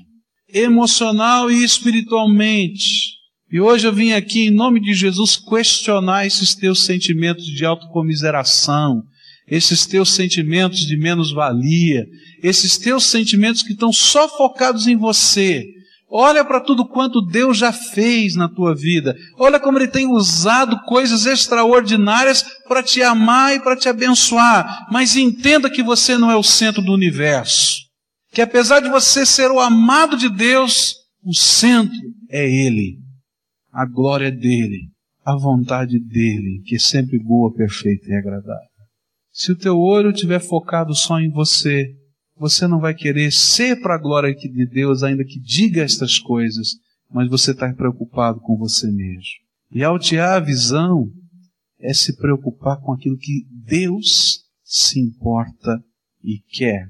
emocional 0.47 1.51
e 1.51 1.61
espiritualmente. 1.61 3.17
E 3.51 3.59
hoje 3.59 3.85
eu 3.85 3.91
vim 3.91 4.13
aqui, 4.13 4.47
em 4.47 4.49
nome 4.49 4.79
de 4.79 4.93
Jesus, 4.93 5.35
questionar 5.35 6.25
esses 6.25 6.55
teus 6.55 6.85
sentimentos 6.85 7.43
de 7.43 7.65
autocomiseração, 7.65 9.03
esses 9.45 9.85
teus 9.85 10.11
sentimentos 10.11 10.85
de 10.87 10.95
menos-valia, 10.95 12.05
esses 12.41 12.77
teus 12.77 13.03
sentimentos 13.03 13.63
que 13.63 13.73
estão 13.73 13.91
só 13.91 14.29
focados 14.29 14.87
em 14.87 14.95
você. 14.95 15.65
Olha 16.13 16.43
para 16.43 16.59
tudo 16.59 16.85
quanto 16.85 17.21
Deus 17.21 17.57
já 17.57 17.71
fez 17.71 18.35
na 18.35 18.49
tua 18.49 18.75
vida. 18.75 19.15
Olha 19.37 19.61
como 19.61 19.77
Ele 19.77 19.87
tem 19.87 20.11
usado 20.11 20.77
coisas 20.81 21.25
extraordinárias 21.25 22.43
para 22.67 22.83
te 22.83 23.01
amar 23.01 23.55
e 23.55 23.61
para 23.61 23.77
te 23.77 23.87
abençoar. 23.87 24.89
Mas 24.91 25.15
entenda 25.15 25.69
que 25.69 25.81
você 25.81 26.17
não 26.17 26.29
é 26.29 26.35
o 26.35 26.43
centro 26.43 26.81
do 26.81 26.91
universo. 26.91 27.77
Que 28.33 28.41
apesar 28.41 28.81
de 28.81 28.89
você 28.89 29.25
ser 29.25 29.49
o 29.51 29.59
amado 29.61 30.17
de 30.17 30.27
Deus, 30.27 30.95
o 31.23 31.33
centro 31.33 31.97
é 32.29 32.45
Ele. 32.45 32.97
A 33.71 33.85
glória 33.85 34.27
é 34.27 34.31
dele. 34.31 34.89
A 35.23 35.37
vontade 35.37 35.97
dele, 35.97 36.61
que 36.65 36.75
é 36.75 36.79
sempre 36.79 37.19
boa, 37.19 37.53
perfeita 37.53 38.09
e 38.09 38.15
agradável. 38.15 38.67
Se 39.31 39.53
o 39.53 39.57
teu 39.57 39.79
olho 39.79 40.11
estiver 40.11 40.39
focado 40.39 40.93
só 40.93 41.21
em 41.21 41.29
você, 41.29 41.95
você 42.41 42.65
não 42.65 42.79
vai 42.79 42.95
querer 42.95 43.31
ser 43.31 43.79
para 43.81 43.93
a 43.93 43.99
glória 43.99 44.33
de 44.33 44.65
Deus, 44.65 45.03
ainda 45.03 45.23
que 45.23 45.39
diga 45.39 45.83
estas 45.83 46.17
coisas, 46.17 46.69
mas 47.07 47.29
você 47.29 47.51
está 47.51 47.71
preocupado 47.71 48.39
com 48.39 48.57
você 48.57 48.91
mesmo. 48.91 49.21
E 49.71 49.83
altear 49.83 50.37
a 50.37 50.39
visão 50.39 51.07
é 51.79 51.93
se 51.93 52.17
preocupar 52.17 52.77
com 52.77 52.93
aquilo 52.93 53.15
que 53.15 53.45
Deus 53.63 54.39
se 54.63 54.99
importa 54.99 55.79
e 56.23 56.39
quer. 56.57 56.87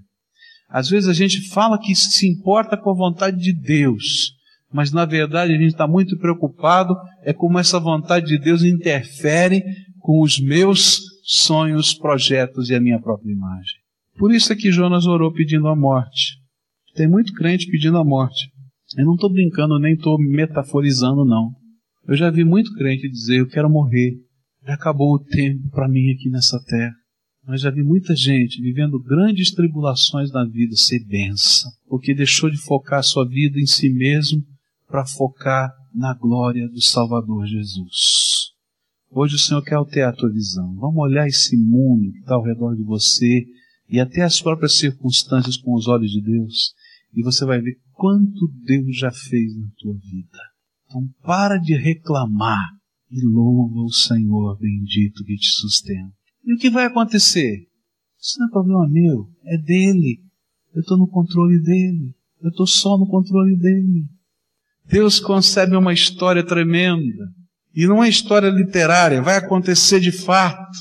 Às 0.70 0.88
vezes 0.88 1.10
a 1.10 1.14
gente 1.14 1.50
fala 1.50 1.78
que 1.78 1.94
se 1.96 2.26
importa 2.30 2.78
com 2.78 2.90
a 2.90 2.96
vontade 2.96 3.36
de 3.36 3.52
Deus, 3.52 4.32
mas 4.72 4.94
na 4.94 5.04
verdade 5.04 5.54
a 5.54 5.58
gente 5.58 5.74
está 5.74 5.86
muito 5.86 6.18
preocupado 6.18 6.96
é 7.24 7.34
como 7.34 7.60
essa 7.60 7.78
vontade 7.78 8.28
de 8.28 8.40
Deus 8.40 8.64
interfere 8.64 9.62
com 10.00 10.22
os 10.22 10.40
meus 10.40 11.02
sonhos, 11.24 11.94
projetos 11.94 12.70
e 12.70 12.76
a 12.76 12.80
minha 12.80 13.02
própria 13.02 13.34
imagem. 13.34 13.81
Por 14.22 14.32
isso 14.32 14.54
é 14.54 14.56
que 14.56 14.72
Jonas 14.72 15.08
orou 15.08 15.34
pedindo 15.34 15.68
a 15.68 15.76
morte. 15.76 16.38
Tem 16.94 17.08
muito 17.08 17.34
crente 17.34 17.66
pedindo 17.66 17.98
a 17.98 18.06
morte. 18.06 18.52
Eu 18.96 19.04
não 19.04 19.16
estou 19.16 19.32
brincando, 19.32 19.80
nem 19.80 19.96
estou 19.96 20.16
metaforizando, 20.20 21.26
não. 21.26 21.50
Eu 22.08 22.16
já 22.16 22.30
vi 22.30 22.44
muito 22.44 22.72
crente 22.76 23.10
dizer: 23.10 23.40
Eu 23.40 23.48
quero 23.48 23.68
morrer. 23.68 24.14
Já 24.64 24.76
acabou 24.76 25.16
o 25.16 25.20
tempo 25.26 25.68
para 25.72 25.90
mim 25.90 26.12
aqui 26.12 26.30
nessa 26.30 26.64
terra. 26.66 26.94
Mas 27.44 27.62
já 27.62 27.72
vi 27.72 27.82
muita 27.82 28.16
gente 28.16 28.62
vivendo 28.62 29.02
grandes 29.02 29.56
tribulações 29.56 30.32
na 30.32 30.46
vida 30.46 30.76
ser 30.76 31.04
benção, 31.04 31.72
porque 31.90 32.14
deixou 32.14 32.52
de 32.52 32.58
focar 32.58 33.04
sua 33.04 33.28
vida 33.28 33.60
em 33.60 33.66
si 33.66 33.90
mesmo 33.90 34.44
para 34.88 35.04
focar 35.04 35.74
na 35.96 36.14
glória 36.14 36.70
do 36.70 36.80
Salvador 36.80 37.48
Jesus. 37.48 38.52
Hoje 39.10 39.34
o 39.34 39.40
Senhor 39.40 39.64
quer 39.64 39.76
alterar 39.76 40.14
a 40.14 40.16
tua 40.16 40.32
visão. 40.32 40.76
Vamos 40.76 41.00
olhar 41.00 41.26
esse 41.26 41.58
mundo 41.58 42.12
que 42.12 42.20
está 42.20 42.36
ao 42.36 42.44
redor 42.44 42.76
de 42.76 42.84
você 42.84 43.48
e 43.92 44.00
até 44.00 44.22
as 44.22 44.42
próprias 44.42 44.76
circunstâncias 44.76 45.58
com 45.58 45.76
os 45.76 45.88
olhos 45.88 46.12
de 46.12 46.22
Deus 46.22 46.74
e 47.14 47.22
você 47.22 47.46
vai 47.46 47.60
ver 47.60 47.78
quanto 47.92 48.48
Deus 48.64 48.98
já 48.98 49.12
fez 49.12 49.56
na 49.58 49.68
tua 49.78 49.94
vida. 49.96 50.40
Então 50.86 51.08
para 51.22 51.58
de 51.58 51.76
reclamar 51.76 52.70
e 53.12 53.22
louva 53.26 53.82
o 53.82 53.92
Senhor 53.92 54.58
bendito 54.58 55.26
que 55.26 55.36
te 55.36 55.50
sustenta. 55.50 56.14
E 56.46 56.54
o 56.54 56.58
que 56.58 56.70
vai 56.70 56.86
acontecer? 56.86 57.68
Isso 58.20 58.40
não 58.40 58.48
é 58.48 58.52
problema 58.52 58.88
meu, 58.88 59.30
é 59.46 59.58
dele. 59.58 60.24
Eu 60.74 60.82
estou 60.82 60.98
no 60.98 61.08
controle 61.08 61.62
dele. 61.62 62.16
Eu 62.42 62.50
estou 62.50 62.66
só 62.66 62.98
no 62.98 63.08
controle 63.08 63.58
dele. 63.58 64.06
Deus 64.86 65.20
concebe 65.20 65.76
uma 65.76 65.94
história 65.94 66.46
tremenda. 66.46 67.30
E 67.76 67.86
não 67.86 68.04
é 68.04 68.10
história 68.10 68.50
literária, 68.50 69.22
vai 69.22 69.38
acontecer 69.38 70.00
de 70.00 70.12
fato. 70.12 70.78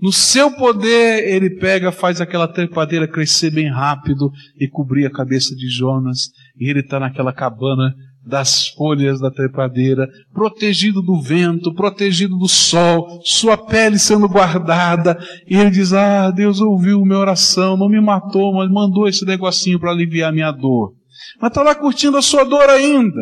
No 0.00 0.12
seu 0.12 0.50
poder, 0.50 1.28
ele 1.28 1.50
pega, 1.50 1.92
faz 1.92 2.20
aquela 2.20 2.48
trepadeira 2.48 3.08
crescer 3.08 3.50
bem 3.50 3.70
rápido 3.70 4.30
e 4.58 4.68
cobrir 4.68 5.06
a 5.06 5.10
cabeça 5.10 5.54
de 5.54 5.68
Jonas. 5.68 6.30
E 6.58 6.68
ele 6.68 6.80
está 6.80 6.98
naquela 6.98 7.32
cabana 7.32 7.94
das 8.26 8.68
folhas 8.68 9.20
da 9.20 9.30
trepadeira, 9.30 10.08
protegido 10.32 11.02
do 11.02 11.20
vento, 11.20 11.74
protegido 11.74 12.36
do 12.36 12.48
sol, 12.48 13.20
sua 13.22 13.56
pele 13.56 13.98
sendo 13.98 14.28
guardada. 14.28 15.18
E 15.46 15.56
ele 15.56 15.70
diz: 15.70 15.92
Ah, 15.92 16.30
Deus 16.30 16.60
ouviu 16.60 17.04
minha 17.04 17.18
oração, 17.18 17.76
não 17.76 17.88
me 17.88 18.00
matou, 18.00 18.54
mas 18.54 18.70
mandou 18.70 19.06
esse 19.06 19.24
negocinho 19.24 19.78
para 19.78 19.90
aliviar 19.90 20.32
minha 20.32 20.50
dor. 20.50 20.94
Mas 21.40 21.50
está 21.50 21.62
lá 21.62 21.74
curtindo 21.74 22.16
a 22.16 22.22
sua 22.22 22.44
dor 22.44 22.68
ainda. 22.68 23.20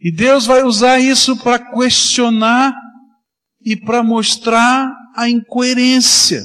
E 0.00 0.10
Deus 0.10 0.46
vai 0.46 0.62
usar 0.62 0.98
isso 0.98 1.36
para 1.42 1.58
questionar 1.58 2.74
e 3.62 3.76
para 3.76 4.02
mostrar 4.02 4.90
a 5.16 5.28
incoerência. 5.28 6.42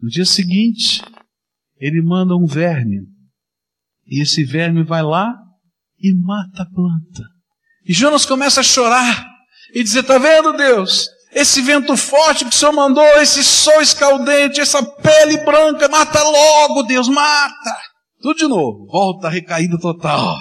No 0.00 0.08
dia 0.08 0.24
seguinte, 0.24 1.02
ele 1.78 2.02
manda 2.02 2.36
um 2.36 2.46
verme. 2.46 3.02
E 4.06 4.22
esse 4.22 4.44
verme 4.44 4.82
vai 4.82 5.02
lá 5.02 5.34
e 5.98 6.14
mata 6.14 6.62
a 6.62 6.66
planta. 6.66 7.28
E 7.84 7.92
Jonas 7.92 8.26
começa 8.26 8.60
a 8.60 8.64
chorar 8.64 9.26
e 9.74 9.82
dizer: 9.82 10.00
Está 10.00 10.18
vendo, 10.18 10.52
Deus? 10.52 11.08
Esse 11.32 11.60
vento 11.60 11.96
forte 11.96 12.44
que 12.44 12.50
o 12.50 12.54
Senhor 12.54 12.72
mandou, 12.72 13.04
esse 13.20 13.44
sol 13.44 13.82
escaldente, 13.82 14.60
essa 14.60 14.82
pele 14.82 15.38
branca, 15.44 15.88
mata 15.88 16.22
logo, 16.22 16.82
Deus, 16.84 17.08
mata. 17.08 17.76
Tudo 18.22 18.38
de 18.38 18.46
novo, 18.46 18.86
volta 18.86 19.28
recaída 19.28 19.78
total. 19.78 20.36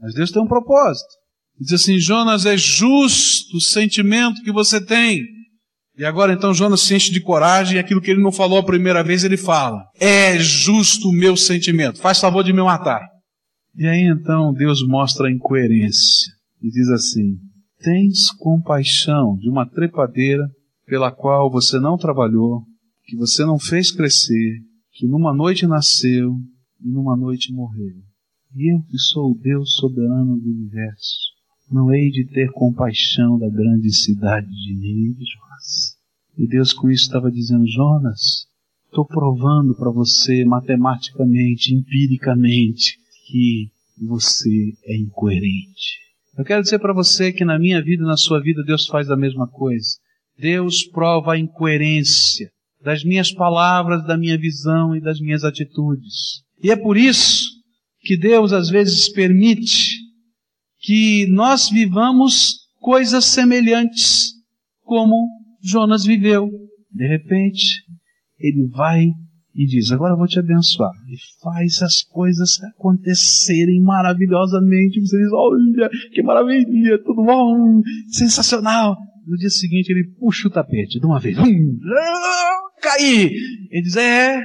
Mas 0.00 0.14
Deus 0.14 0.30
tem 0.30 0.42
um 0.42 0.46
propósito. 0.46 1.08
Diz 1.60 1.72
assim: 1.72 1.98
Jonas, 1.98 2.46
é 2.46 2.56
justo 2.56 3.56
o 3.56 3.60
sentimento 3.60 4.42
que 4.42 4.52
você 4.52 4.84
tem. 4.84 5.22
E 5.96 6.04
agora 6.04 6.32
então 6.32 6.52
Jonas 6.52 6.80
se 6.80 6.94
enche 6.94 7.12
de 7.12 7.20
coragem 7.20 7.76
e 7.76 7.78
aquilo 7.78 8.00
que 8.00 8.10
ele 8.10 8.22
não 8.22 8.32
falou 8.32 8.58
a 8.58 8.64
primeira 8.64 9.02
vez 9.02 9.22
ele 9.22 9.36
fala: 9.36 9.84
É 9.98 10.38
justo 10.38 11.08
o 11.08 11.12
meu 11.12 11.36
sentimento, 11.36 11.98
faz 11.98 12.20
favor 12.20 12.42
de 12.42 12.52
me 12.52 12.62
matar. 12.62 13.00
E 13.76 13.86
aí 13.86 14.02
então 14.02 14.52
Deus 14.52 14.86
mostra 14.86 15.28
a 15.28 15.32
incoerência 15.32 16.32
e 16.60 16.68
diz 16.68 16.88
assim: 16.88 17.38
Tens 17.80 18.30
compaixão 18.32 19.36
de 19.36 19.48
uma 19.48 19.68
trepadeira 19.68 20.48
pela 20.86 21.12
qual 21.12 21.50
você 21.50 21.78
não 21.78 21.96
trabalhou, 21.96 22.62
que 23.04 23.16
você 23.16 23.44
não 23.44 23.58
fez 23.58 23.90
crescer, 23.90 24.60
que 24.92 25.06
numa 25.06 25.34
noite 25.34 25.66
nasceu 25.66 26.34
e 26.80 26.88
numa 26.90 27.16
noite 27.16 27.52
morreu. 27.52 27.96
E 28.56 28.72
eu 28.72 28.82
que 28.82 28.98
sou 28.98 29.32
o 29.32 29.38
Deus 29.38 29.74
soberano 29.74 30.36
do 30.38 30.48
universo, 30.48 31.33
não 31.74 31.92
hei 31.92 32.08
de 32.08 32.24
ter 32.26 32.52
compaixão 32.52 33.36
da 33.36 33.48
grande 33.48 33.92
cidade 33.92 34.46
de 34.46 34.74
Nínive, 34.74 35.24
Jonas. 35.24 35.96
E 36.38 36.46
Deus 36.46 36.72
com 36.72 36.88
isso 36.88 37.02
estava 37.02 37.32
dizendo, 37.32 37.66
Jonas, 37.66 38.46
estou 38.86 39.04
provando 39.04 39.74
para 39.74 39.90
você 39.90 40.44
matematicamente, 40.44 41.74
empiricamente, 41.74 42.96
que 43.26 43.72
você 44.00 44.72
é 44.84 44.96
incoerente. 44.96 45.98
Eu 46.38 46.44
quero 46.44 46.62
dizer 46.62 46.78
para 46.78 46.94
você 46.94 47.32
que 47.32 47.44
na 47.44 47.58
minha 47.58 47.82
vida 47.82 48.04
e 48.04 48.06
na 48.06 48.16
sua 48.16 48.40
vida 48.40 48.62
Deus 48.64 48.86
faz 48.86 49.10
a 49.10 49.16
mesma 49.16 49.48
coisa. 49.48 49.96
Deus 50.38 50.84
prova 50.84 51.32
a 51.32 51.38
incoerência 51.38 52.52
das 52.84 53.02
minhas 53.02 53.32
palavras, 53.32 54.06
da 54.06 54.16
minha 54.16 54.38
visão 54.38 54.94
e 54.94 55.00
das 55.00 55.18
minhas 55.20 55.42
atitudes. 55.42 56.44
E 56.62 56.70
é 56.70 56.76
por 56.76 56.96
isso 56.96 57.50
que 58.00 58.16
Deus 58.16 58.52
às 58.52 58.68
vezes 58.68 59.08
permite 59.12 60.03
que 60.84 61.26
nós 61.30 61.70
vivamos 61.70 62.68
coisas 62.78 63.24
semelhantes 63.24 64.32
como 64.82 65.26
Jonas 65.62 66.04
viveu. 66.04 66.50
De 66.92 67.08
repente, 67.08 67.82
ele 68.38 68.68
vai 68.68 69.06
e 69.54 69.66
diz: 69.66 69.90
Agora 69.90 70.12
eu 70.12 70.18
vou 70.18 70.26
te 70.26 70.38
abençoar. 70.38 70.92
E 71.08 71.16
faz 71.42 71.80
as 71.82 72.02
coisas 72.02 72.62
acontecerem 72.62 73.80
maravilhosamente. 73.80 75.00
Você 75.00 75.16
diz: 75.16 75.32
Olha, 75.32 75.88
que 76.12 76.22
maravilha, 76.22 77.02
tudo 77.02 77.24
bom, 77.24 77.80
sensacional. 78.08 78.94
No 79.26 79.38
dia 79.38 79.48
seguinte, 79.48 79.88
ele 79.88 80.14
puxa 80.20 80.48
o 80.48 80.50
tapete 80.50 81.00
de 81.00 81.06
uma 81.06 81.18
vez. 81.18 81.38
Hum, 81.38 81.78
caí. 82.82 83.32
Ele 83.70 83.82
diz: 83.82 83.96
É, 83.96 84.38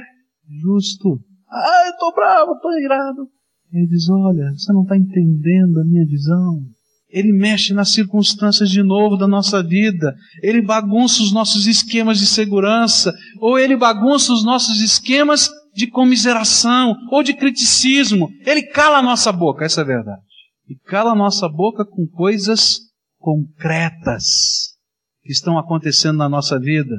justo. 0.62 1.20
Ah, 1.50 1.88
eu 1.88 1.98
tô 1.98 2.14
bravo, 2.14 2.58
tô 2.62 2.72
irado. 2.78 3.28
Ele 3.72 3.86
diz: 3.86 4.08
Olha, 4.08 4.52
você 4.52 4.72
não 4.72 4.82
está 4.82 4.96
entendendo 4.96 5.78
a 5.78 5.84
minha 5.84 6.04
visão. 6.04 6.60
Ele 7.08 7.32
mexe 7.32 7.72
nas 7.72 7.90
circunstâncias 7.90 8.70
de 8.70 8.82
novo 8.82 9.16
da 9.16 9.26
nossa 9.26 9.62
vida. 9.62 10.14
Ele 10.42 10.62
bagunça 10.62 11.22
os 11.22 11.32
nossos 11.32 11.66
esquemas 11.66 12.18
de 12.18 12.26
segurança. 12.26 13.12
Ou 13.40 13.58
ele 13.58 13.76
bagunça 13.76 14.32
os 14.32 14.44
nossos 14.44 14.80
esquemas 14.80 15.50
de 15.74 15.88
comiseração. 15.88 16.96
Ou 17.10 17.22
de 17.22 17.34
criticismo. 17.34 18.28
Ele 18.46 18.62
cala 18.62 18.98
a 18.98 19.02
nossa 19.02 19.32
boca, 19.32 19.64
essa 19.64 19.80
é 19.80 19.84
a 19.84 19.86
verdade. 19.86 20.22
E 20.68 20.76
cala 20.76 21.12
a 21.12 21.16
nossa 21.16 21.48
boca 21.48 21.84
com 21.84 22.06
coisas 22.06 22.78
concretas 23.18 24.76
que 25.22 25.32
estão 25.32 25.58
acontecendo 25.58 26.18
na 26.18 26.28
nossa 26.28 26.58
vida. 26.60 26.94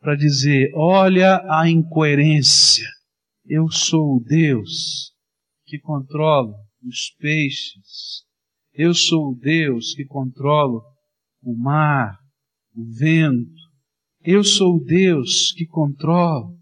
Para 0.00 0.16
dizer: 0.16 0.70
olha 0.74 1.44
a 1.48 1.68
incoerência. 1.68 2.86
Eu 3.46 3.68
sou 3.68 4.16
o 4.16 4.24
Deus 4.24 5.10
que 5.70 5.78
controla 5.78 6.52
os 6.82 7.14
peixes 7.18 8.28
eu 8.82 8.94
sou 8.94 9.32
o 9.32 9.34
Deus 9.34 9.94
que 9.94 10.04
controlo 10.04 10.82
o 11.42 11.54
mar, 11.54 12.16
o 12.74 12.82
vento. 12.98 13.60
Eu 14.24 14.44
sou 14.44 14.76
o 14.76 14.84
Deus 14.84 15.52
que 15.52 15.66
controlo 15.66 16.54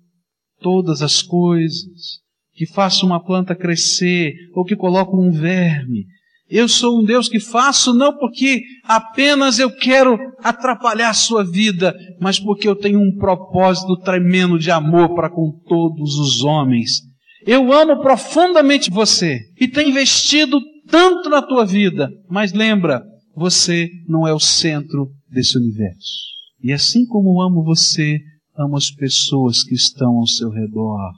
todas 0.60 1.02
as 1.02 1.22
coisas, 1.22 2.20
que 2.54 2.66
faço 2.66 3.04
uma 3.04 3.22
planta 3.22 3.54
crescer 3.54 4.34
ou 4.54 4.64
que 4.64 4.74
coloco 4.74 5.20
um 5.20 5.30
verme. 5.30 6.06
Eu 6.48 6.66
sou 6.66 7.00
um 7.00 7.04
Deus 7.04 7.28
que 7.28 7.38
faço 7.38 7.92
não 7.92 8.16
porque 8.16 8.62
apenas 8.84 9.58
eu 9.58 9.70
quero 9.70 10.18
atrapalhar 10.42 11.10
a 11.10 11.14
sua 11.14 11.44
vida, 11.44 11.94
mas 12.20 12.40
porque 12.40 12.66
eu 12.66 12.74
tenho 12.74 12.98
um 12.98 13.16
propósito 13.16 13.96
tremendo 13.98 14.58
de 14.58 14.70
amor 14.70 15.14
para 15.14 15.28
com 15.28 15.52
todos 15.66 16.18
os 16.18 16.42
homens. 16.42 17.07
Eu 17.50 17.72
amo 17.72 18.02
profundamente 18.02 18.90
você 18.90 19.40
e 19.58 19.66
tenho 19.66 19.88
investido 19.88 20.60
tanto 20.86 21.30
na 21.30 21.40
tua 21.40 21.64
vida, 21.64 22.06
mas 22.28 22.52
lembra, 22.52 23.02
você 23.34 23.88
não 24.06 24.28
é 24.28 24.34
o 24.34 24.38
centro 24.38 25.10
desse 25.30 25.56
universo. 25.56 26.26
E 26.62 26.74
assim 26.74 27.06
como 27.06 27.40
amo 27.40 27.64
você, 27.64 28.20
amo 28.54 28.76
as 28.76 28.90
pessoas 28.90 29.64
que 29.64 29.74
estão 29.74 30.18
ao 30.18 30.26
seu 30.26 30.50
redor. 30.50 31.10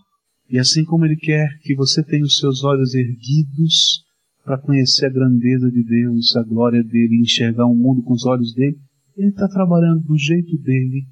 E 0.48 0.56
assim 0.56 0.84
como 0.84 1.04
Ele 1.04 1.16
quer 1.16 1.48
que 1.64 1.74
você 1.74 2.00
tenha 2.04 2.22
os 2.22 2.38
seus 2.38 2.62
olhos 2.62 2.94
erguidos 2.94 4.04
para 4.44 4.56
conhecer 4.56 5.06
a 5.06 5.12
grandeza 5.12 5.68
de 5.68 5.82
Deus, 5.82 6.36
a 6.36 6.44
glória 6.44 6.84
dele, 6.84 7.20
enxergar 7.20 7.66
o 7.66 7.74
mundo 7.74 8.04
com 8.04 8.12
os 8.12 8.24
olhos 8.24 8.54
dele, 8.54 8.78
Ele 9.16 9.30
está 9.30 9.48
trabalhando 9.48 10.04
do 10.04 10.16
jeito 10.16 10.56
dele 10.58 11.08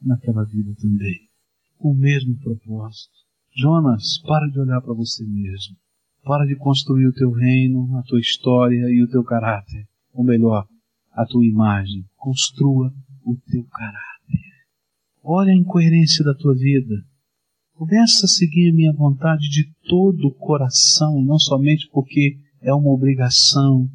naquela 0.00 0.42
vida 0.44 0.74
também. 0.80 1.20
Com 1.76 1.90
o 1.90 1.98
mesmo 1.98 2.34
propósito. 2.38 3.23
Jonas, 3.56 4.18
para 4.26 4.48
de 4.48 4.58
olhar 4.58 4.80
para 4.80 4.92
você 4.92 5.24
mesmo. 5.24 5.76
Para 6.24 6.44
de 6.44 6.56
construir 6.56 7.06
o 7.06 7.12
teu 7.12 7.30
reino, 7.30 7.96
a 7.96 8.02
tua 8.02 8.18
história 8.18 8.88
e 8.90 9.02
o 9.02 9.08
teu 9.08 9.22
caráter. 9.22 9.86
Ou 10.12 10.24
melhor, 10.24 10.66
a 11.12 11.24
tua 11.24 11.44
imagem. 11.44 12.04
Construa 12.16 12.92
o 13.24 13.36
teu 13.48 13.64
caráter. 13.64 14.04
Olha 15.22 15.52
a 15.52 15.56
incoerência 15.56 16.24
da 16.24 16.34
tua 16.34 16.54
vida. 16.54 16.94
Começa 17.74 18.26
a 18.26 18.28
seguir 18.28 18.70
a 18.70 18.74
minha 18.74 18.92
vontade 18.92 19.48
de 19.48 19.72
todo 19.88 20.28
o 20.28 20.34
coração, 20.34 21.22
não 21.22 21.38
somente 21.38 21.88
porque 21.92 22.38
é 22.60 22.74
uma 22.74 22.90
obrigação, 22.90 23.88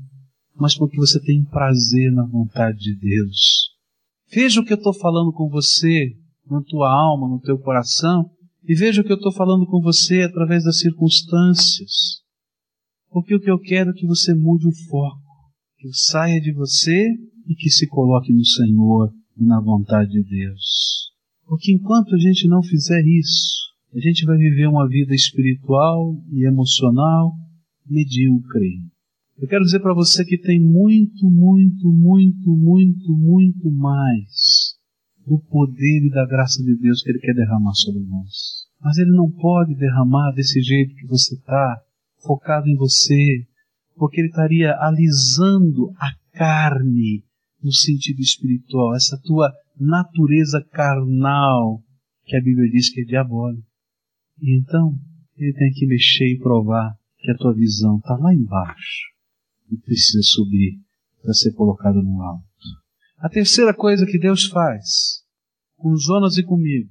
mas 0.56 0.76
porque 0.76 0.98
você 0.98 1.20
tem 1.22 1.44
prazer 1.44 2.12
na 2.12 2.26
vontade 2.26 2.78
de 2.78 2.96
Deus. 2.96 3.72
Veja 4.32 4.62
o 4.62 4.66
que 4.66 4.74
eu 4.74 4.78
estou 4.78 4.94
falando 4.94 5.34
com 5.34 5.50
você, 5.50 6.16
na 6.50 6.62
tua 6.62 6.92
alma, 6.92 7.28
no 7.28 7.40
teu 7.40 7.58
coração, 7.58 8.30
e 8.70 8.76
veja 8.76 9.04
que 9.04 9.12
eu 9.12 9.16
estou 9.16 9.34
falando 9.34 9.66
com 9.66 9.82
você 9.82 10.22
através 10.22 10.64
das 10.64 10.78
circunstâncias. 10.78 12.22
Porque 13.10 13.34
o 13.34 13.40
que 13.40 13.50
eu 13.50 13.58
quero 13.58 13.90
é 13.90 13.94
que 13.94 14.06
você 14.06 14.32
mude 14.36 14.68
o 14.68 14.76
foco, 14.88 15.20
que 15.80 15.92
saia 15.92 16.40
de 16.40 16.54
você 16.54 17.08
e 17.48 17.56
que 17.56 17.68
se 17.72 17.88
coloque 17.88 18.32
no 18.32 18.46
Senhor 18.46 19.12
e 19.36 19.44
na 19.44 19.60
vontade 19.60 20.12
de 20.12 20.22
Deus. 20.22 21.10
Porque 21.48 21.72
enquanto 21.72 22.14
a 22.14 22.20
gente 22.20 22.48
não 22.48 22.62
fizer 22.62 23.04
isso, 23.08 23.58
a 23.92 24.00
gente 24.00 24.24
vai 24.24 24.38
viver 24.38 24.68
uma 24.68 24.88
vida 24.88 25.16
espiritual 25.16 26.16
e 26.32 26.46
emocional 26.46 27.34
medíocre. 27.90 28.84
Eu 29.40 29.48
quero 29.48 29.64
dizer 29.64 29.80
para 29.80 29.96
você 29.96 30.24
que 30.24 30.38
tem 30.38 30.60
muito, 30.60 31.28
muito, 31.28 31.92
muito, 31.92 32.56
muito, 32.56 33.18
muito 33.18 33.72
mais 33.72 34.78
do 35.26 35.40
poder 35.40 36.06
e 36.06 36.12
da 36.12 36.28
graça 36.28 36.62
de 36.62 36.76
Deus 36.76 37.02
que 37.02 37.10
Ele 37.10 37.20
quer 37.20 37.34
derramar 37.34 37.74
sobre 37.74 38.04
nós. 38.04 38.59
Mas 38.82 38.98
Ele 38.98 39.12
não 39.12 39.30
pode 39.30 39.76
derramar 39.76 40.32
desse 40.32 40.62
jeito 40.62 40.96
que 40.96 41.06
você 41.06 41.36
está, 41.36 41.82
focado 42.22 42.68
em 42.68 42.76
você, 42.76 43.46
porque 43.96 44.22
Ele 44.22 44.30
estaria 44.30 44.76
alisando 44.80 45.92
a 45.98 46.12
carne 46.32 47.24
no 47.62 47.74
sentido 47.74 48.22
espiritual, 48.22 48.96
essa 48.96 49.20
tua 49.24 49.52
natureza 49.78 50.66
carnal 50.72 51.84
que 52.24 52.38
a 52.38 52.42
Bíblia 52.42 52.70
diz 52.72 52.90
que 52.90 53.02
é 53.02 53.06
diabólica. 53.06 53.68
E 54.42 54.58
então, 54.58 54.98
Ele 55.38 55.54
tem 55.54 55.72
que 55.72 55.86
mexer 55.86 56.28
e 56.32 56.40
provar 56.40 56.98
que 57.18 57.32
a 57.32 57.36
tua 57.36 57.54
visão 57.54 57.98
está 57.98 58.16
lá 58.16 58.34
embaixo 58.34 59.10
e 59.70 59.78
precisa 59.78 60.22
subir 60.24 60.80
para 61.22 61.34
ser 61.34 61.52
colocada 61.54 62.02
no 62.02 62.22
alto. 62.22 62.46
A 63.18 63.28
terceira 63.28 63.74
coisa 63.74 64.06
que 64.06 64.18
Deus 64.18 64.46
faz 64.46 65.26
com 65.76 65.96
Jonas 65.98 66.38
e 66.38 66.44
comigo 66.44 66.90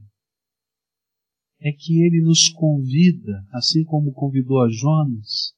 é 1.61 1.73
que 1.73 2.03
ele 2.05 2.23
nos 2.23 2.49
convida, 2.49 3.45
assim 3.53 3.85
como 3.85 4.13
convidou 4.13 4.63
a 4.63 4.69
Jonas, 4.69 5.55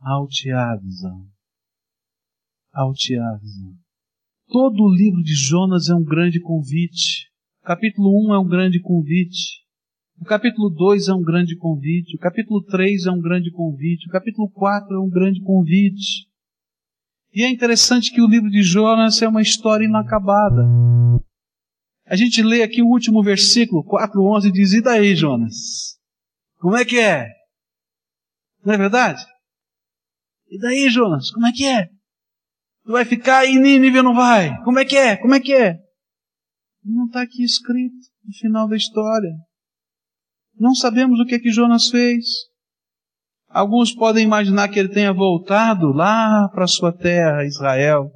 ao 0.00 0.26
teatro. 0.26 0.86
Ao 2.72 2.92
teatro. 2.92 3.46
Todo 4.48 4.84
o 4.84 4.94
livro 4.94 5.22
de 5.22 5.34
Jonas 5.34 5.88
é 5.88 5.94
um 5.94 6.04
grande 6.04 6.40
convite. 6.40 7.30
O 7.62 7.66
capítulo 7.66 8.28
1 8.28 8.34
é 8.34 8.38
um 8.38 8.48
grande 8.48 8.80
convite. 8.80 9.64
O 10.20 10.24
capítulo 10.24 10.70
2 10.70 11.08
é 11.08 11.14
um 11.14 11.22
grande 11.22 11.56
convite. 11.56 12.16
O 12.16 12.20
capítulo 12.20 12.62
3 12.62 13.06
é 13.06 13.10
um 13.10 13.20
grande 13.20 13.50
convite. 13.50 14.08
O 14.08 14.12
capítulo 14.12 14.48
4 14.50 14.94
é 14.94 15.00
um 15.00 15.10
grande 15.10 15.40
convite. 15.40 16.28
E 17.34 17.42
é 17.42 17.50
interessante 17.50 18.12
que 18.12 18.22
o 18.22 18.28
livro 18.28 18.48
de 18.48 18.62
Jonas 18.62 19.20
é 19.20 19.28
uma 19.28 19.42
história 19.42 19.84
inacabada. 19.84 20.62
A 22.06 22.14
gente 22.14 22.42
lê 22.42 22.62
aqui 22.62 22.82
o 22.82 22.86
último 22.86 23.22
versículo, 23.22 23.84
4.11, 23.84 24.52
diz, 24.52 24.72
e 24.72 24.80
daí, 24.80 25.16
Jonas? 25.16 25.98
Como 26.58 26.76
é 26.76 26.84
que 26.84 27.00
é? 27.00 27.28
Não 28.64 28.74
é 28.74 28.78
verdade? 28.78 29.24
E 30.48 30.58
daí, 30.58 30.88
Jonas? 30.88 31.30
Como 31.32 31.46
é 31.46 31.52
que 31.52 31.66
é? 31.66 31.88
Tu 32.84 32.92
vai 32.92 33.04
ficar 33.04 33.44
em 33.44 33.58
Nínive 33.60 33.98
ou 33.98 34.04
não 34.04 34.14
vai? 34.14 34.56
Como 34.62 34.78
é 34.78 34.84
que 34.84 34.96
é? 34.96 35.16
Como 35.16 35.34
é 35.34 35.40
que 35.40 35.52
é? 35.52 35.76
Não 36.84 37.06
está 37.06 37.22
aqui 37.22 37.42
escrito 37.42 37.96
no 38.24 38.32
final 38.32 38.68
da 38.68 38.76
história. 38.76 39.32
Não 40.58 40.74
sabemos 40.74 41.18
o 41.18 41.26
que 41.26 41.34
é 41.34 41.38
que 41.40 41.50
Jonas 41.50 41.88
fez. 41.88 42.24
Alguns 43.48 43.92
podem 43.92 44.24
imaginar 44.24 44.68
que 44.68 44.78
ele 44.78 44.88
tenha 44.88 45.12
voltado 45.12 45.92
lá 45.92 46.48
para 46.50 46.68
sua 46.68 46.92
terra, 46.92 47.44
Israel. 47.44 48.10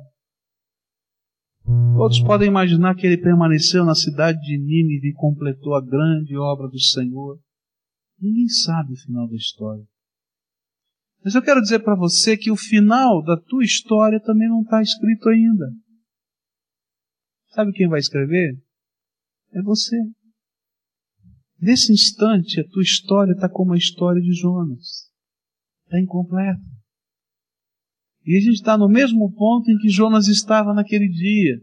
Outros 1.98 2.22
podem 2.22 2.48
imaginar 2.48 2.94
que 2.94 3.06
ele 3.06 3.20
permaneceu 3.20 3.84
na 3.84 3.94
cidade 3.94 4.40
de 4.40 4.58
Nínive 4.58 5.08
e 5.08 5.14
completou 5.14 5.74
a 5.74 5.84
grande 5.84 6.36
obra 6.36 6.68
do 6.68 6.80
Senhor. 6.80 7.38
Ninguém 8.18 8.48
sabe 8.48 8.92
o 8.92 8.96
final 8.96 9.28
da 9.28 9.36
história. 9.36 9.84
Mas 11.22 11.34
eu 11.34 11.42
quero 11.42 11.60
dizer 11.60 11.80
para 11.80 11.94
você 11.94 12.36
que 12.36 12.50
o 12.50 12.56
final 12.56 13.22
da 13.22 13.36
tua 13.36 13.62
história 13.62 14.20
também 14.20 14.48
não 14.48 14.62
está 14.62 14.80
escrito 14.80 15.28
ainda. 15.28 15.70
Sabe 17.50 17.72
quem 17.72 17.88
vai 17.88 17.98
escrever? 17.98 18.58
É 19.52 19.62
você. 19.62 19.96
Nesse 21.60 21.92
instante, 21.92 22.58
a 22.60 22.68
tua 22.68 22.82
história 22.82 23.32
está 23.32 23.48
como 23.48 23.74
a 23.74 23.76
história 23.76 24.20
de 24.20 24.32
Jonas 24.32 25.10
está 25.90 26.00
incompleta. 26.00 26.60
E 28.24 28.36
a 28.36 28.40
gente 28.40 28.56
está 28.56 28.76
no 28.76 28.88
mesmo 28.88 29.32
ponto 29.32 29.70
em 29.70 29.78
que 29.78 29.88
Jonas 29.88 30.28
estava 30.28 30.74
naquele 30.74 31.08
dia, 31.08 31.60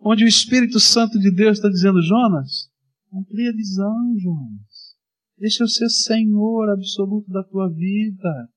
onde 0.00 0.24
o 0.24 0.28
Espírito 0.28 0.78
Santo 0.78 1.18
de 1.18 1.30
Deus 1.30 1.58
está 1.58 1.68
dizendo: 1.68 2.02
Jonas, 2.02 2.70
amplia 3.12 3.50
a 3.50 3.54
visão, 3.54 4.14
Jonas. 4.18 4.94
Deixa 5.38 5.64
eu 5.64 5.68
ser 5.68 5.88
Senhor 5.88 6.70
absoluto 6.70 7.30
da 7.30 7.42
tua 7.42 7.68
vida. 7.68 8.48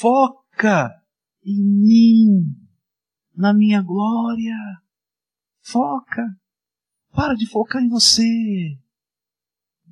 Foca 0.00 0.90
em 1.44 1.62
mim, 1.62 2.56
na 3.34 3.54
minha 3.54 3.82
glória. 3.82 4.56
Foca. 5.62 6.24
Para 7.12 7.34
de 7.34 7.46
focar 7.46 7.82
em 7.82 7.88
você. 7.88 8.78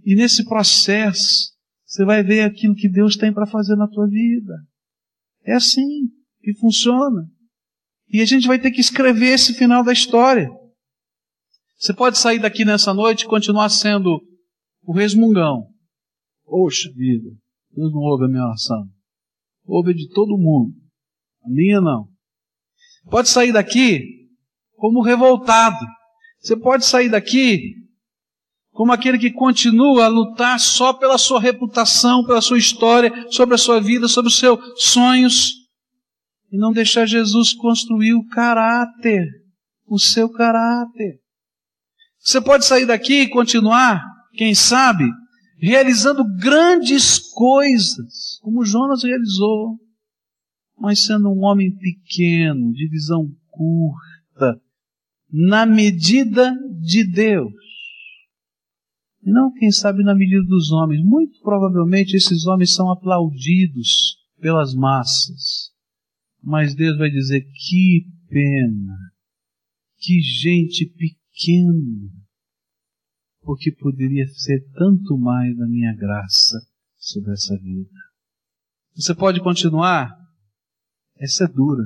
E 0.04 0.14
nesse 0.14 0.44
processo, 0.44 1.54
você 1.84 2.04
vai 2.04 2.22
ver 2.22 2.42
aquilo 2.42 2.74
que 2.74 2.88
Deus 2.88 3.16
tem 3.16 3.32
para 3.32 3.46
fazer 3.46 3.76
na 3.76 3.88
tua 3.88 4.06
vida. 4.08 4.54
É 5.44 5.54
assim 5.54 6.15
que 6.46 6.54
funciona. 6.54 7.28
E 8.08 8.20
a 8.20 8.24
gente 8.24 8.46
vai 8.46 8.56
ter 8.56 8.70
que 8.70 8.80
escrever 8.80 9.34
esse 9.34 9.52
final 9.52 9.82
da 9.82 9.92
história. 9.92 10.48
Você 11.76 11.92
pode 11.92 12.18
sair 12.18 12.38
daqui 12.38 12.64
nessa 12.64 12.94
noite 12.94 13.22
e 13.22 13.26
continuar 13.26 13.68
sendo 13.68 14.20
o 14.84 14.92
resmungão. 14.92 15.66
Poxa 16.44 16.88
vida, 16.94 17.28
Deus 17.72 17.92
não 17.92 18.00
ouve 18.00 18.26
a 18.26 18.28
minha 18.28 18.44
oração. 18.44 18.88
Ouve 19.66 19.92
de 19.92 20.08
todo 20.10 20.38
mundo. 20.38 20.72
A 21.44 21.50
minha 21.50 21.80
não. 21.80 22.08
Pode 23.10 23.28
sair 23.28 23.52
daqui 23.52 24.28
como 24.76 25.02
revoltado. 25.02 25.84
Você 26.38 26.56
pode 26.56 26.86
sair 26.86 27.08
daqui 27.08 27.74
como 28.70 28.92
aquele 28.92 29.18
que 29.18 29.32
continua 29.32 30.04
a 30.04 30.08
lutar 30.08 30.60
só 30.60 30.92
pela 30.92 31.18
sua 31.18 31.40
reputação, 31.40 32.24
pela 32.24 32.40
sua 32.40 32.58
história, 32.58 33.10
sobre 33.32 33.56
a 33.56 33.58
sua 33.58 33.80
vida, 33.80 34.06
sobre 34.06 34.28
os 34.28 34.38
seus 34.38 34.60
sonhos, 34.76 35.65
e 36.50 36.58
não 36.58 36.72
deixar 36.72 37.06
Jesus 37.06 37.52
construir 37.52 38.14
o 38.14 38.26
caráter, 38.28 39.26
o 39.86 39.98
seu 39.98 40.28
caráter. 40.28 41.20
Você 42.18 42.40
pode 42.40 42.64
sair 42.64 42.86
daqui 42.86 43.22
e 43.22 43.30
continuar, 43.30 44.02
quem 44.34 44.54
sabe, 44.54 45.04
realizando 45.58 46.24
grandes 46.36 47.18
coisas, 47.32 48.38
como 48.42 48.64
Jonas 48.64 49.02
realizou, 49.02 49.78
mas 50.78 51.04
sendo 51.04 51.30
um 51.30 51.44
homem 51.44 51.74
pequeno, 51.76 52.72
de 52.72 52.88
visão 52.88 53.30
curta, 53.48 54.60
na 55.30 55.64
medida 55.64 56.54
de 56.80 57.04
Deus. 57.04 57.52
E 59.22 59.30
não, 59.30 59.52
quem 59.52 59.72
sabe, 59.72 60.04
na 60.04 60.14
medida 60.14 60.42
dos 60.44 60.70
homens. 60.70 61.02
Muito 61.04 61.40
provavelmente 61.40 62.16
esses 62.16 62.46
homens 62.46 62.74
são 62.74 62.90
aplaudidos 62.90 64.18
pelas 64.40 64.74
massas. 64.74 65.75
Mas 66.46 66.76
Deus 66.76 66.96
vai 66.96 67.10
dizer: 67.10 67.42
que 67.42 68.06
pena, 68.28 68.96
que 69.98 70.20
gente 70.20 70.86
pequena, 70.86 72.08
porque 73.40 73.72
poderia 73.72 74.24
ser 74.28 74.64
tanto 74.74 75.18
mais 75.18 75.56
da 75.56 75.66
minha 75.66 75.92
graça 75.96 76.56
sobre 76.96 77.32
essa 77.32 77.58
vida. 77.58 77.90
Você 78.94 79.12
pode 79.12 79.42
continuar? 79.42 80.16
Essa 81.18 81.46
é 81.46 81.48
dura. 81.48 81.82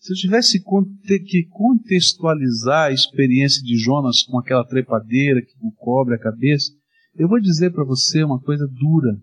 Se 0.00 0.12
eu 0.12 0.16
tivesse 0.16 0.60
que 0.60 1.46
contextualizar 1.48 2.88
a 2.88 2.92
experiência 2.92 3.62
de 3.62 3.76
Jonas 3.76 4.24
com 4.24 4.36
aquela 4.36 4.66
trepadeira 4.66 5.40
que 5.40 5.54
cobre 5.76 6.16
a 6.16 6.20
cabeça, 6.20 6.72
eu 7.14 7.28
vou 7.28 7.40
dizer 7.40 7.70
para 7.70 7.84
você 7.84 8.24
uma 8.24 8.40
coisa 8.40 8.66
dura. 8.66 9.16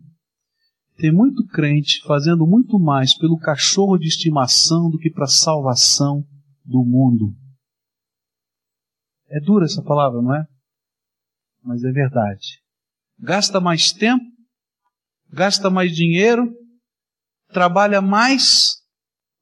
Tem 1.00 1.14
muito 1.14 1.46
crente 1.48 2.02
fazendo 2.06 2.46
muito 2.46 2.78
mais 2.78 3.18
pelo 3.18 3.40
cachorro 3.40 3.98
de 3.98 4.10
estimação 4.10 4.90
do 4.90 4.98
que 4.98 5.10
para 5.10 5.24
a 5.24 5.30
salvação 5.30 6.28
do 6.66 6.84
mundo. 6.84 7.34
É 9.30 9.40
dura 9.40 9.64
essa 9.64 9.82
palavra, 9.82 10.22
não 10.22 10.36
é? 10.36 10.46
Mas 11.64 11.86
é 11.86 11.92
verdade. 11.94 12.62
Gasta 13.18 13.62
mais 13.62 13.94
tempo, 13.94 14.26
gasta 15.30 15.70
mais 15.70 15.96
dinheiro, 15.96 16.54
trabalha 17.48 18.02
mais 18.02 18.84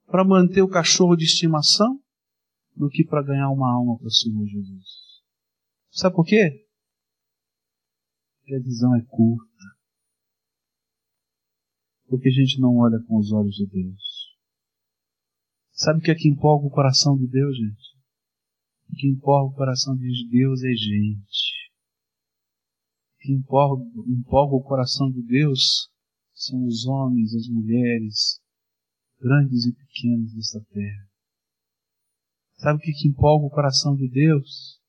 para 0.06 0.24
manter 0.24 0.62
o 0.62 0.70
cachorro 0.70 1.16
de 1.16 1.26
estimação 1.26 2.00
do 2.76 2.88
que 2.88 3.04
para 3.04 3.24
ganhar 3.24 3.50
uma 3.50 3.74
alma 3.74 3.98
para 3.98 4.06
o 4.06 4.12
Senhor 4.12 4.46
Jesus. 4.46 4.86
Sabe 5.90 6.16
por 6.16 6.24
quê? 6.24 6.68
Porque 8.42 8.54
a 8.54 8.60
visão 8.60 8.96
é 8.96 9.02
curta. 9.02 9.77
Porque 12.08 12.30
a 12.30 12.32
gente 12.32 12.60
não 12.60 12.78
olha 12.78 13.00
com 13.08 13.18
os 13.18 13.32
olhos 13.32 13.56
de 13.56 13.68
Deus. 13.68 14.36
Sabe 15.72 16.00
o 16.00 16.02
que 16.02 16.12
é 16.12 16.16
que 16.16 16.30
empolga 16.30 16.66
o 16.66 16.72
coração 16.72 17.18
de 17.18 17.28
Deus, 17.28 17.56
gente? 17.56 17.98
O 18.90 18.96
que 18.96 19.08
empolga 19.08 19.54
o 19.54 19.56
coração 19.56 19.96
de 19.96 20.28
Deus 20.30 20.64
é 20.64 20.72
gente. 20.72 21.72
O 23.14 23.18
que 23.20 23.34
empolga, 23.34 23.84
empolga 24.08 24.56
o 24.56 24.64
coração 24.64 25.12
de 25.12 25.22
Deus 25.22 25.92
são 26.34 26.66
os 26.66 26.86
homens, 26.86 27.36
as 27.36 27.48
mulheres, 27.50 28.42
grandes 29.20 29.66
e 29.66 29.74
pequenos 29.74 30.34
dessa 30.34 30.64
terra. 30.72 31.10
Sabe 32.56 32.80
o 32.80 32.82
que, 32.82 32.92
que 32.94 33.08
empolga 33.10 33.46
o 33.46 33.52
coração 33.52 33.96
de 33.96 34.08
Deus? 34.10 34.82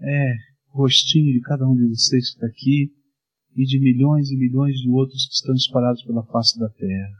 É 0.00 0.34
o 0.70 0.82
rostinho 0.82 1.32
de 1.32 1.40
cada 1.40 1.68
um 1.68 1.74
de 1.74 1.88
vocês 1.88 2.30
que 2.30 2.34
está 2.36 2.46
aqui 2.46 2.94
e 3.54 3.64
de 3.64 3.80
milhões 3.80 4.30
e 4.30 4.36
milhões 4.36 4.76
de 4.76 4.88
outros 4.90 5.26
que 5.26 5.34
estão 5.34 5.54
espalhados 5.54 6.02
pela 6.04 6.24
face 6.26 6.58
da 6.58 6.68
terra. 6.68 7.16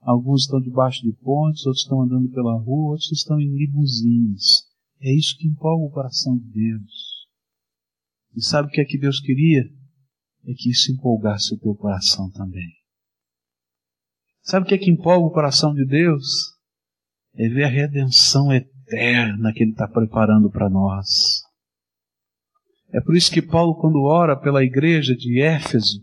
Alguns 0.00 0.42
estão 0.42 0.60
debaixo 0.60 1.02
de 1.02 1.12
pontes, 1.12 1.64
outros 1.64 1.82
estão 1.82 2.02
andando 2.02 2.28
pela 2.30 2.58
rua, 2.58 2.92
outros 2.92 3.12
estão 3.12 3.40
em 3.40 3.54
limusines. 3.56 4.66
É 5.00 5.14
isso 5.14 5.36
que 5.38 5.46
empolga 5.46 5.84
o 5.84 5.90
coração 5.90 6.36
de 6.36 6.48
Deus. 6.48 7.26
E 8.34 8.42
sabe 8.42 8.68
o 8.68 8.70
que 8.70 8.80
é 8.80 8.84
que 8.84 8.98
Deus 8.98 9.20
queria? 9.20 9.62
É 10.44 10.52
que 10.54 10.70
isso 10.70 10.92
empolgasse 10.92 11.54
o 11.54 11.58
teu 11.58 11.74
coração 11.74 12.30
também. 12.30 12.72
Sabe 14.42 14.66
o 14.66 14.68
que 14.68 14.74
é 14.74 14.78
que 14.78 14.90
empolga 14.90 15.26
o 15.26 15.30
coração 15.30 15.72
de 15.72 15.84
Deus? 15.84 16.24
É 17.34 17.48
ver 17.48 17.64
a 17.64 17.68
redenção 17.68 18.52
eterna 18.52 19.52
que 19.52 19.62
Ele 19.62 19.70
está 19.70 19.86
preparando 19.86 20.50
para 20.50 20.68
nós. 20.68 21.31
É 22.92 23.00
por 23.00 23.16
isso 23.16 23.30
que 23.30 23.40
Paulo, 23.40 23.74
quando 23.76 24.02
ora 24.02 24.36
pela 24.36 24.62
igreja 24.62 25.14
de 25.14 25.40
Éfeso, 25.40 26.00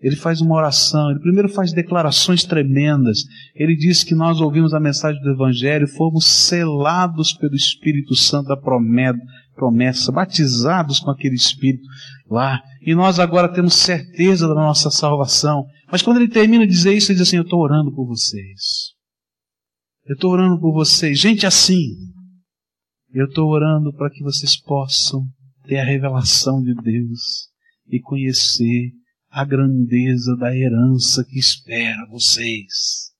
ele 0.00 0.14
faz 0.14 0.40
uma 0.40 0.54
oração, 0.54 1.10
ele 1.10 1.18
primeiro 1.18 1.48
faz 1.48 1.72
declarações 1.72 2.44
tremendas. 2.44 3.24
Ele 3.54 3.74
diz 3.74 4.04
que 4.04 4.14
nós 4.14 4.40
ouvimos 4.40 4.72
a 4.72 4.78
mensagem 4.78 5.20
do 5.20 5.30
Evangelho, 5.30 5.88
fomos 5.88 6.24
selados 6.24 7.32
pelo 7.32 7.56
Espírito 7.56 8.14
Santo 8.14 8.46
da 8.46 8.56
promessa, 8.56 10.12
batizados 10.12 11.00
com 11.00 11.10
aquele 11.10 11.34
Espírito 11.34 11.82
lá, 12.30 12.62
e 12.82 12.94
nós 12.94 13.18
agora 13.18 13.52
temos 13.52 13.74
certeza 13.74 14.46
da 14.46 14.54
nossa 14.54 14.88
salvação. 14.90 15.64
Mas 15.90 16.00
quando 16.00 16.18
ele 16.18 16.28
termina 16.28 16.64
de 16.64 16.72
dizer 16.72 16.94
isso, 16.94 17.10
ele 17.10 17.18
diz 17.18 17.26
assim: 17.26 17.38
Eu 17.38 17.42
estou 17.42 17.60
orando 17.60 17.92
por 17.92 18.06
vocês. 18.06 18.92
Eu 20.06 20.14
estou 20.14 20.30
orando 20.30 20.60
por 20.60 20.72
vocês. 20.72 21.18
Gente 21.18 21.44
assim, 21.44 21.94
eu 23.12 23.26
estou 23.26 23.48
orando 23.50 23.92
para 23.92 24.08
que 24.10 24.22
vocês 24.22 24.58
possam 24.58 25.26
ter 25.68 25.78
a 25.78 25.84
revelação 25.84 26.62
de 26.62 26.74
Deus 26.74 27.50
e 27.86 28.00
conhecer 28.00 28.90
a 29.30 29.44
grandeza 29.44 30.34
da 30.36 30.56
herança 30.56 31.22
que 31.22 31.38
espera 31.38 32.08
vocês. 32.10 33.12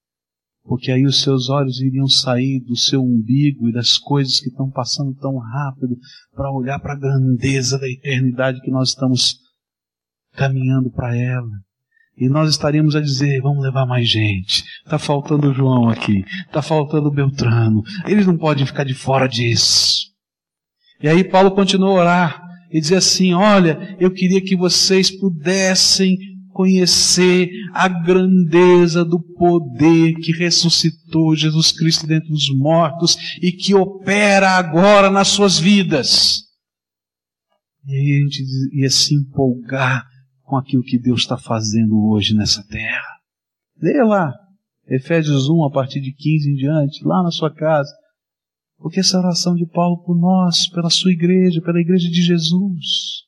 Porque 0.65 0.91
aí 0.91 1.05
os 1.05 1.21
seus 1.21 1.49
olhos 1.51 1.81
iriam 1.81 2.09
sair 2.09 2.61
do 2.61 2.75
seu 2.75 3.03
umbigo 3.03 3.69
e 3.69 3.73
das 3.73 3.99
coisas 3.99 4.41
que 4.41 4.49
estão 4.49 4.71
passando 4.71 5.15
tão 5.15 5.37
rápido 5.37 5.97
para 6.35 6.51
olhar 6.51 6.79
para 6.81 6.95
a 6.95 6.99
grandeza 6.99 7.79
da 7.79 7.89
eternidade 7.89 8.61
que 8.63 8.71
nós 8.71 8.91
estamos 8.91 9.39
caminhando 10.33 10.91
para 10.91 11.15
ela. 11.17 11.51
E 12.17 12.29
nós 12.29 12.51
estaríamos 12.51 12.97
a 12.97 13.01
dizer, 13.01 13.41
vamos 13.41 13.63
levar 13.63 13.87
mais 13.87 14.09
gente. 14.09 14.65
Está 14.85 14.99
faltando 14.99 15.51
o 15.51 15.55
João 15.55 15.89
aqui. 15.89 16.25
Está 16.47 16.61
faltando 16.61 17.09
o 17.09 17.15
Beltrano. 17.15 17.83
Eles 18.07 18.27
não 18.27 18.37
podem 18.37 18.67
ficar 18.67 18.85
de 18.85 18.95
fora 18.95 19.29
disso. 19.29 20.09
E 21.01 21.09
aí 21.09 21.23
Paulo 21.23 21.53
continua 21.53 21.91
a 21.91 21.95
orar 21.95 22.43
e 22.71 22.81
dizer 22.81 22.97
assim, 22.97 23.33
olha, 23.33 23.97
eu 24.01 24.13
queria 24.13 24.41
que 24.41 24.57
vocês 24.57 25.11
pudessem 25.11 26.17
conhecer 26.53 27.51
a 27.73 27.87
grandeza 27.87 29.05
do 29.05 29.21
poder 29.21 30.15
que 30.17 30.33
ressuscitou 30.33 31.37
Jesus 31.37 31.71
Cristo 31.71 32.07
dentre 32.07 32.33
os 32.33 32.53
mortos 32.53 33.17
e 33.41 33.53
que 33.53 33.75
opera 33.75 34.51
agora 34.51 35.09
nas 35.09 35.29
suas 35.29 35.59
vidas. 35.59 36.43
E 37.87 37.95
aí 37.95 38.17
a 38.17 38.25
gente 38.25 38.43
ia 38.73 38.91
se 38.91 39.15
empolgar 39.15 40.05
com 40.43 40.57
aquilo 40.57 40.83
que 40.83 40.99
Deus 40.99 41.21
está 41.21 41.39
fazendo 41.39 41.97
hoje 42.09 42.35
nessa 42.35 42.63
terra. 42.67 43.19
Leia 43.81 44.05
lá, 44.05 44.35
Efésios 44.89 45.49
1, 45.49 45.65
a 45.65 45.71
partir 45.71 46.01
de 46.01 46.13
15 46.13 46.51
em 46.51 46.55
diante, 46.55 47.05
lá 47.05 47.23
na 47.23 47.31
sua 47.31 47.55
casa. 47.55 47.91
Porque 48.79 49.01
essa 49.01 49.19
oração 49.19 49.55
de 49.55 49.67
Paulo 49.67 50.03
por 50.05 50.17
nós, 50.17 50.69
pela 50.69 50.89
sua 50.89 51.13
igreja, 51.13 51.61
pela 51.61 51.81
igreja 51.81 52.09
de 52.09 52.23
Jesus. 52.23 53.27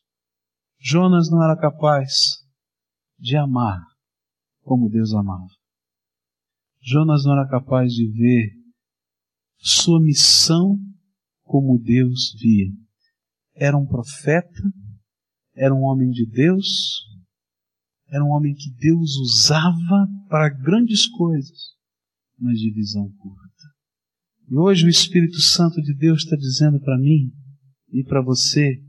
Jonas 0.79 1.29
não 1.31 1.43
era 1.43 1.57
capaz 1.57 2.39
de 3.19 3.37
amar 3.37 3.85
como 4.63 4.89
Deus 4.89 5.13
amava. 5.13 5.51
Jonas 6.81 7.25
não 7.25 7.33
era 7.33 7.47
capaz 7.49 7.93
de 7.93 8.07
ver 8.11 8.53
sua 9.59 10.01
missão 10.01 10.79
como 11.43 11.79
Deus 11.79 12.35
via. 12.41 12.73
Era 13.55 13.77
um 13.77 13.85
profeta, 13.85 14.63
era 15.55 15.75
um 15.75 15.83
homem 15.83 16.11
de 16.11 16.25
Deus, 16.25 17.05
era 18.09 18.25
um 18.25 18.31
homem 18.31 18.55
que 18.55 18.71
Deus 18.71 19.17
usava 19.17 20.09
para 20.29 20.49
grandes 20.49 21.07
coisas, 21.09 21.77
mas 22.39 22.59
de 22.59 22.73
visão 22.73 23.11
curta. 23.19 23.80
E 24.51 24.57
hoje 24.57 24.85
o 24.85 24.89
Espírito 24.89 25.41
Santo 25.41 25.81
de 25.81 25.95
Deus 25.95 26.25
está 26.25 26.37
dizendo 26.37 26.81
para 26.81 26.99
mim 26.99 27.33
e 27.93 28.03
para 28.03 28.21
você: 28.21 28.83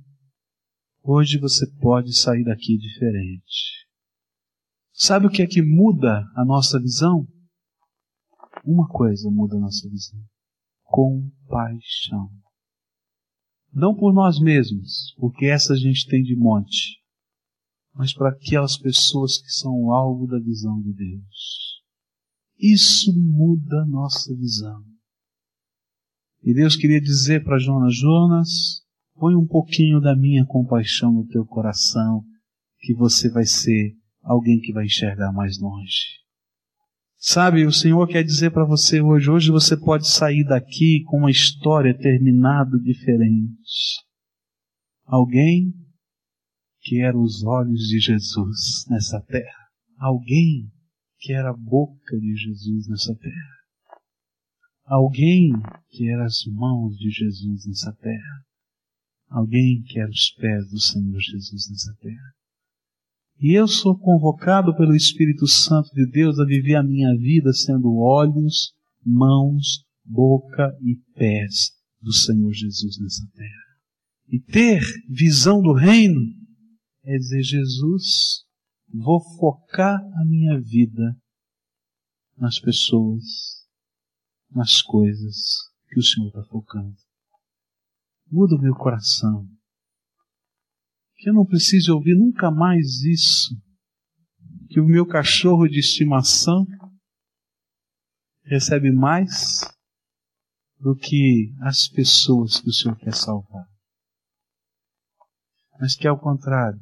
hoje 1.04 1.38
você 1.38 1.66
pode 1.80 2.14
sair 2.14 2.44
daqui 2.44 2.78
diferente. 2.78 3.86
Sabe 4.92 5.28
o 5.28 5.30
que 5.30 5.42
é 5.42 5.48
que 5.48 5.62
muda 5.62 6.26
a 6.36 6.44
nossa 6.44 6.80
visão? 6.80 7.28
Uma 8.66 8.88
coisa 8.88 9.30
muda 9.30 9.56
a 9.56 9.60
nossa 9.60 9.88
visão: 9.88 10.20
compaixão. 10.84 12.32
Não 13.72 13.96
por 13.96 14.14
nós 14.14 14.40
mesmos, 14.40 15.14
porque 15.18 15.46
essa 15.46 15.74
a 15.74 15.78
gente 15.78 16.08
tem 16.08 16.24
de 16.24 16.36
monte 16.36 17.02
mas 17.94 18.14
para 18.14 18.30
aquelas 18.30 18.78
pessoas 18.78 19.38
que 19.38 19.52
são 19.52 19.74
o 19.74 19.92
alvo 19.92 20.26
da 20.28 20.40
visão 20.40 20.82
de 20.82 20.94
Deus. 20.94 21.82
Isso 22.58 23.12
muda 23.14 23.82
a 23.82 23.86
nossa 23.86 24.36
visão. 24.36 24.84
E 26.44 26.54
Deus 26.54 26.76
queria 26.76 27.00
dizer 27.00 27.44
para 27.44 27.60
Jonas: 27.60 27.96
Jonas, 27.96 28.50
põe 29.16 29.36
um 29.36 29.46
pouquinho 29.46 30.00
da 30.00 30.16
minha 30.16 30.46
compaixão 30.46 31.12
no 31.12 31.28
teu 31.28 31.46
coração, 31.46 32.24
que 32.80 32.94
você 32.94 33.30
vai 33.30 33.46
ser 33.46 33.96
alguém 34.24 34.60
que 34.60 34.74
vai 34.74 34.86
enxergar 34.86 35.32
mais 35.32 35.60
longe. 35.60 36.22
Sabe, 37.18 37.68
o 37.68 37.72
Senhor 37.72 38.08
quer 38.08 38.24
dizer 38.24 38.50
para 38.50 38.66
você 38.66 39.00
hoje, 39.00 39.30
hoje 39.30 39.52
você 39.52 39.78
pode 39.78 40.08
sair 40.08 40.44
daqui 40.44 41.04
com 41.06 41.18
uma 41.18 41.30
história 41.30 41.96
terminada 41.96 42.80
diferente. 42.80 44.02
Alguém 45.06 45.72
que 46.82 47.00
era 47.00 47.16
os 47.16 47.44
olhos 47.44 47.82
de 47.82 48.00
Jesus 48.00 48.86
nessa 48.90 49.22
terra. 49.22 49.70
Alguém 50.00 50.72
que 51.20 51.32
era 51.32 51.52
a 51.52 51.56
boca 51.56 52.18
de 52.20 52.36
Jesus 52.36 52.88
nessa 52.90 53.16
terra. 53.16 53.61
Alguém 54.92 55.54
que 55.88 56.10
era 56.10 56.26
as 56.26 56.44
mãos 56.48 56.98
de 56.98 57.10
Jesus 57.10 57.66
nessa 57.66 57.94
terra. 57.94 58.46
Alguém 59.30 59.82
que 59.84 59.98
era 59.98 60.10
os 60.10 60.32
pés 60.32 60.70
do 60.70 60.82
Senhor 60.82 61.18
Jesus 61.18 61.70
nessa 61.70 61.96
terra. 62.02 62.34
E 63.40 63.54
eu 63.54 63.70
sou 63.70 63.98
convocado 63.98 64.76
pelo 64.76 64.94
Espírito 64.94 65.48
Santo 65.48 65.90
de 65.94 66.06
Deus 66.12 66.38
a 66.40 66.46
viver 66.46 66.76
a 66.76 66.84
minha 66.84 67.16
vida 67.16 67.54
sendo 67.54 67.96
olhos, 68.00 68.74
mãos, 69.02 69.86
boca 70.04 70.78
e 70.82 70.98
pés 71.16 71.72
do 72.02 72.12
Senhor 72.12 72.52
Jesus 72.52 73.00
nessa 73.00 73.26
terra. 73.34 73.72
E 74.28 74.42
ter 74.42 74.82
visão 75.08 75.62
do 75.62 75.72
reino 75.72 76.20
é 77.06 77.18
dizer, 77.18 77.44
Jesus, 77.44 78.44
vou 78.94 79.22
focar 79.38 80.02
a 80.20 80.26
minha 80.26 80.60
vida 80.60 81.16
nas 82.38 82.60
pessoas, 82.60 83.61
nas 84.52 84.82
coisas 84.82 85.70
que 85.90 86.00
o 86.00 86.04
Senhor 86.04 86.28
está 86.28 86.44
focando. 86.44 86.96
Muda 88.30 88.56
o 88.56 88.62
meu 88.62 88.76
coração 88.76 89.48
que 91.22 91.30
eu 91.30 91.34
não 91.36 91.46
precise 91.46 91.92
ouvir 91.92 92.16
nunca 92.16 92.50
mais 92.50 93.04
isso, 93.04 93.56
que 94.70 94.80
o 94.80 94.86
meu 94.86 95.06
cachorro 95.06 95.68
de 95.68 95.80
estimação 95.80 96.66
recebe 98.44 98.92
mais 98.92 99.62
do 100.80 100.96
que 100.96 101.54
as 101.62 101.88
pessoas 101.88 102.60
que 102.60 102.70
o 102.70 102.74
Senhor 102.74 102.98
quer 102.98 103.14
salvar. 103.14 103.68
Mas 105.80 105.96
que 105.96 106.08
ao 106.08 106.20
contrário, 106.20 106.82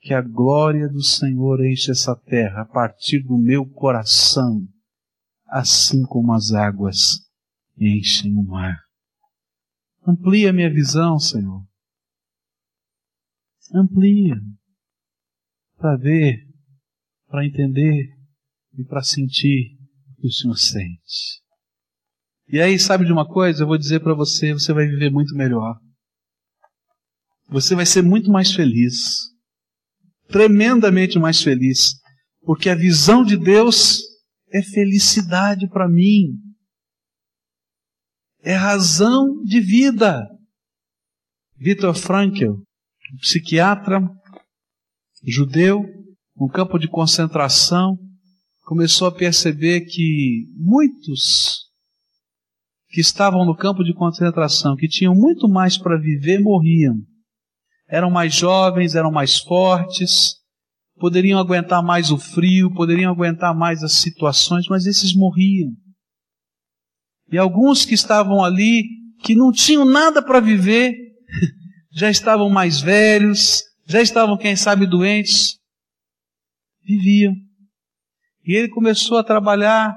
que 0.00 0.12
a 0.12 0.20
glória 0.20 0.88
do 0.88 1.02
Senhor 1.02 1.64
enche 1.64 1.92
essa 1.92 2.16
terra 2.16 2.62
a 2.62 2.66
partir 2.66 3.22
do 3.22 3.38
meu 3.38 3.64
coração, 3.64 4.66
assim 5.48 6.04
como 6.04 6.32
as 6.32 6.52
águas 6.52 7.20
enchem 7.78 8.34
o 8.36 8.42
mar. 8.42 8.78
Amplia 10.06 10.52
minha 10.52 10.72
visão, 10.72 11.18
Senhor 11.18 11.66
amplia 13.74 14.36
para 15.76 15.96
ver, 15.96 16.46
para 17.28 17.44
entender 17.44 18.08
e 18.78 18.84
para 18.84 19.02
sentir 19.02 19.76
o 20.10 20.20
que 20.20 20.28
o 20.28 20.32
Senhor 20.32 20.56
sente. 20.56 21.42
E 22.48 22.60
aí, 22.60 22.78
sabe 22.78 23.04
de 23.04 23.12
uma 23.12 23.26
coisa? 23.26 23.62
Eu 23.62 23.66
vou 23.66 23.78
dizer 23.78 24.00
para 24.00 24.14
você: 24.14 24.52
você 24.52 24.72
vai 24.72 24.86
viver 24.86 25.10
muito 25.10 25.34
melhor. 25.34 25.78
Você 27.48 27.74
vai 27.74 27.86
ser 27.86 28.02
muito 28.02 28.30
mais 28.30 28.52
feliz. 28.52 28.94
Tremendamente 30.28 31.18
mais 31.18 31.42
feliz. 31.42 31.94
Porque 32.42 32.68
a 32.68 32.74
visão 32.74 33.24
de 33.24 33.36
Deus 33.36 34.00
é 34.52 34.62
felicidade 34.62 35.68
para 35.68 35.88
mim. 35.88 36.32
É 38.40 38.54
razão 38.54 39.42
de 39.42 39.60
vida. 39.60 40.26
Viktor 41.56 41.94
Frankl, 41.94 42.50
um 42.50 43.16
psiquiatra 43.20 44.00
judeu, 45.24 45.84
no 46.36 46.48
campo 46.48 46.78
de 46.78 46.88
concentração, 46.88 47.98
começou 48.64 49.08
a 49.08 49.14
perceber 49.14 49.82
que 49.82 50.46
muitos 50.54 51.66
que 52.88 53.00
estavam 53.00 53.44
no 53.44 53.56
campo 53.56 53.82
de 53.82 53.92
concentração, 53.92 54.76
que 54.76 54.88
tinham 54.88 55.14
muito 55.14 55.48
mais 55.48 55.76
para 55.76 55.98
viver, 55.98 56.40
morriam. 56.40 56.96
Eram 57.88 58.10
mais 58.10 58.34
jovens, 58.34 58.94
eram 58.94 59.10
mais 59.10 59.38
fortes, 59.38 60.36
poderiam 60.98 61.38
aguentar 61.38 61.82
mais 61.82 62.10
o 62.10 62.18
frio, 62.18 62.72
poderiam 62.72 63.12
aguentar 63.12 63.54
mais 63.54 63.82
as 63.82 63.92
situações, 63.92 64.66
mas 64.68 64.86
esses 64.86 65.14
morriam. 65.14 65.70
E 67.30 67.38
alguns 67.38 67.84
que 67.84 67.94
estavam 67.94 68.44
ali, 68.44 68.84
que 69.22 69.34
não 69.34 69.50
tinham 69.50 69.84
nada 69.84 70.22
para 70.22 70.40
viver, 70.40 70.94
já 71.92 72.10
estavam 72.10 72.48
mais 72.48 72.80
velhos, 72.80 73.62
já 73.86 74.00
estavam, 74.00 74.36
quem 74.36 74.56
sabe, 74.56 74.86
doentes, 74.86 75.58
viviam. 76.84 77.34
E 78.44 78.54
ele 78.54 78.68
começou 78.68 79.18
a 79.18 79.24
trabalhar 79.24 79.94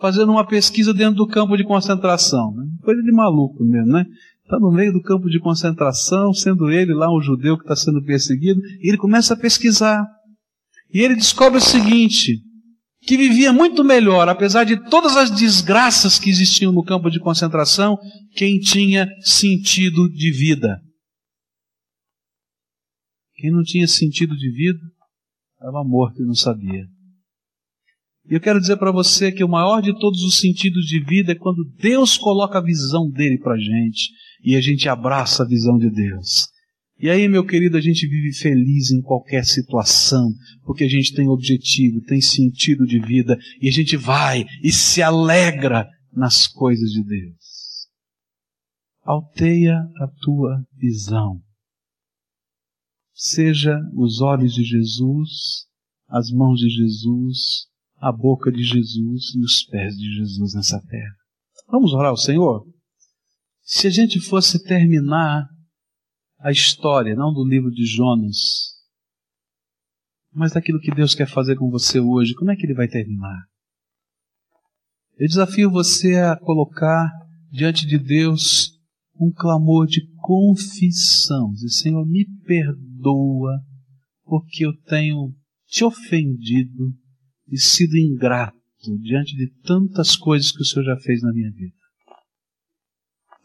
fazendo 0.00 0.32
uma 0.32 0.44
pesquisa 0.44 0.92
dentro 0.92 1.14
do 1.14 1.28
campo 1.28 1.56
de 1.56 1.64
concentração. 1.64 2.52
Né? 2.52 2.64
Coisa 2.82 3.00
de 3.00 3.12
maluco 3.12 3.62
mesmo, 3.62 3.92
né? 3.92 4.04
Está 4.42 4.58
no 4.58 4.72
meio 4.72 4.92
do 4.92 5.00
campo 5.00 5.30
de 5.30 5.38
concentração, 5.38 6.34
sendo 6.34 6.68
ele 6.68 6.92
lá 6.92 7.08
um 7.14 7.22
judeu 7.22 7.56
que 7.56 7.62
está 7.62 7.76
sendo 7.76 8.02
perseguido, 8.02 8.60
e 8.80 8.88
ele 8.88 8.98
começa 8.98 9.34
a 9.34 9.36
pesquisar. 9.36 10.04
E 10.92 11.00
ele 11.00 11.14
descobre 11.14 11.58
o 11.58 11.62
seguinte: 11.62 12.40
que 13.02 13.16
vivia 13.16 13.52
muito 13.52 13.82
melhor, 13.82 14.28
apesar 14.28 14.64
de 14.64 14.76
todas 14.88 15.16
as 15.16 15.30
desgraças 15.30 16.18
que 16.18 16.30
existiam 16.30 16.72
no 16.72 16.84
campo 16.84 17.10
de 17.10 17.18
concentração, 17.18 17.98
quem 18.36 18.58
tinha 18.60 19.08
sentido 19.20 20.08
de 20.08 20.30
vida. 20.30 20.80
Quem 23.34 23.50
não 23.50 23.62
tinha 23.62 23.88
sentido 23.88 24.36
de 24.36 24.52
vida 24.52 24.78
estava 25.54 25.82
morto 25.82 26.22
e 26.22 26.26
não 26.26 26.34
sabia. 26.34 26.86
E 28.30 28.34
eu 28.34 28.40
quero 28.40 28.60
dizer 28.60 28.76
para 28.76 28.92
você 28.92 29.32
que 29.32 29.42
o 29.42 29.48
maior 29.48 29.80
de 29.80 29.98
todos 29.98 30.22
os 30.22 30.38
sentidos 30.38 30.84
de 30.84 31.00
vida 31.00 31.32
é 31.32 31.34
quando 31.34 31.64
Deus 31.80 32.16
coloca 32.16 32.58
a 32.58 32.62
visão 32.62 33.10
dele 33.10 33.38
para 33.38 33.54
a 33.54 33.58
gente 33.58 34.12
e 34.44 34.54
a 34.54 34.60
gente 34.60 34.88
abraça 34.88 35.42
a 35.42 35.46
visão 35.46 35.76
de 35.76 35.90
Deus. 35.90 36.51
E 37.02 37.10
aí, 37.10 37.26
meu 37.26 37.44
querido, 37.44 37.76
a 37.76 37.80
gente 37.80 38.06
vive 38.06 38.32
feliz 38.32 38.92
em 38.92 39.02
qualquer 39.02 39.44
situação, 39.44 40.32
porque 40.64 40.84
a 40.84 40.88
gente 40.88 41.12
tem 41.12 41.28
objetivo, 41.28 42.00
tem 42.00 42.20
sentido 42.20 42.86
de 42.86 43.00
vida 43.00 43.36
e 43.60 43.68
a 43.68 43.72
gente 43.72 43.96
vai 43.96 44.46
e 44.62 44.72
se 44.72 45.02
alegra 45.02 45.88
nas 46.12 46.46
coisas 46.46 46.90
de 46.92 47.02
Deus. 47.02 47.88
Alteia 49.04 49.74
a 49.74 50.06
tua 50.22 50.64
visão 50.78 51.42
seja 53.22 53.78
os 53.94 54.20
olhos 54.20 54.52
de 54.52 54.64
Jesus, 54.64 55.66
as 56.08 56.30
mãos 56.30 56.58
de 56.58 56.68
Jesus, 56.68 57.68
a 57.98 58.10
boca 58.10 58.50
de 58.50 58.64
Jesus 58.64 59.32
e 59.36 59.38
os 59.44 59.64
pés 59.66 59.94
de 59.94 60.16
Jesus 60.16 60.54
nessa 60.54 60.80
terra. 60.80 61.14
Vamos 61.68 61.92
orar 61.92 62.10
ao 62.10 62.16
Senhor? 62.16 62.66
Se 63.62 63.86
a 63.86 63.90
gente 63.90 64.18
fosse 64.18 64.60
terminar 64.64 65.48
a 66.42 66.50
história, 66.50 67.14
não 67.14 67.32
do 67.32 67.44
livro 67.44 67.70
de 67.70 67.84
Jonas, 67.86 68.72
mas 70.32 70.52
daquilo 70.52 70.80
que 70.80 70.94
Deus 70.94 71.14
quer 71.14 71.28
fazer 71.28 71.56
com 71.56 71.70
você 71.70 72.00
hoje, 72.00 72.34
como 72.34 72.50
é 72.50 72.56
que 72.56 72.66
ele 72.66 72.74
vai 72.74 72.88
terminar? 72.88 73.44
Eu 75.18 75.28
desafio 75.28 75.70
você 75.70 76.16
a 76.16 76.36
colocar 76.36 77.10
diante 77.50 77.86
de 77.86 77.98
Deus 77.98 78.72
um 79.20 79.30
clamor 79.30 79.86
de 79.86 80.04
confissão. 80.16 81.52
Dizer, 81.52 81.68
Senhor, 81.68 82.04
me 82.06 82.26
perdoa 82.44 83.60
porque 84.24 84.64
eu 84.66 84.72
tenho 84.84 85.34
te 85.66 85.84
ofendido 85.84 86.92
e 87.46 87.58
sido 87.58 87.96
ingrato 87.96 88.56
diante 89.00 89.36
de 89.36 89.48
tantas 89.62 90.16
coisas 90.16 90.50
que 90.50 90.62
o 90.62 90.64
Senhor 90.64 90.84
já 90.84 90.96
fez 90.96 91.22
na 91.22 91.32
minha 91.32 91.50
vida. 91.52 91.76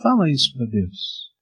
Fala 0.02 0.32
isso 0.32 0.54
para 0.54 0.66
Deus. 0.66 1.37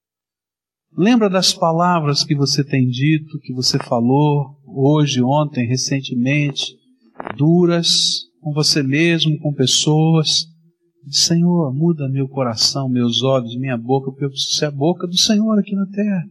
Lembra 0.98 1.30
das 1.30 1.54
palavras 1.54 2.24
que 2.24 2.36
você 2.36 2.64
tem 2.64 2.88
dito, 2.88 3.40
que 3.42 3.54
você 3.54 3.78
falou 3.78 4.58
hoje, 4.66 5.22
ontem, 5.22 5.68
recentemente, 5.68 6.74
duras 7.38 8.24
com 8.42 8.54
você 8.54 8.82
mesmo, 8.82 9.38
com 9.40 9.54
pessoas 9.54 10.48
Senhor, 11.10 11.74
muda 11.74 12.10
meu 12.10 12.28
coração, 12.28 12.90
meus 12.90 13.22
olhos, 13.22 13.56
minha 13.58 13.78
boca, 13.78 14.10
porque 14.10 14.26
eu 14.26 14.30
preciso 14.30 14.58
ser 14.58 14.66
a 14.66 14.72
boca 14.72 15.06
do 15.06 15.18
Senhor 15.18 15.58
aqui 15.60 15.76
na 15.76 15.86
terra. 15.88 16.24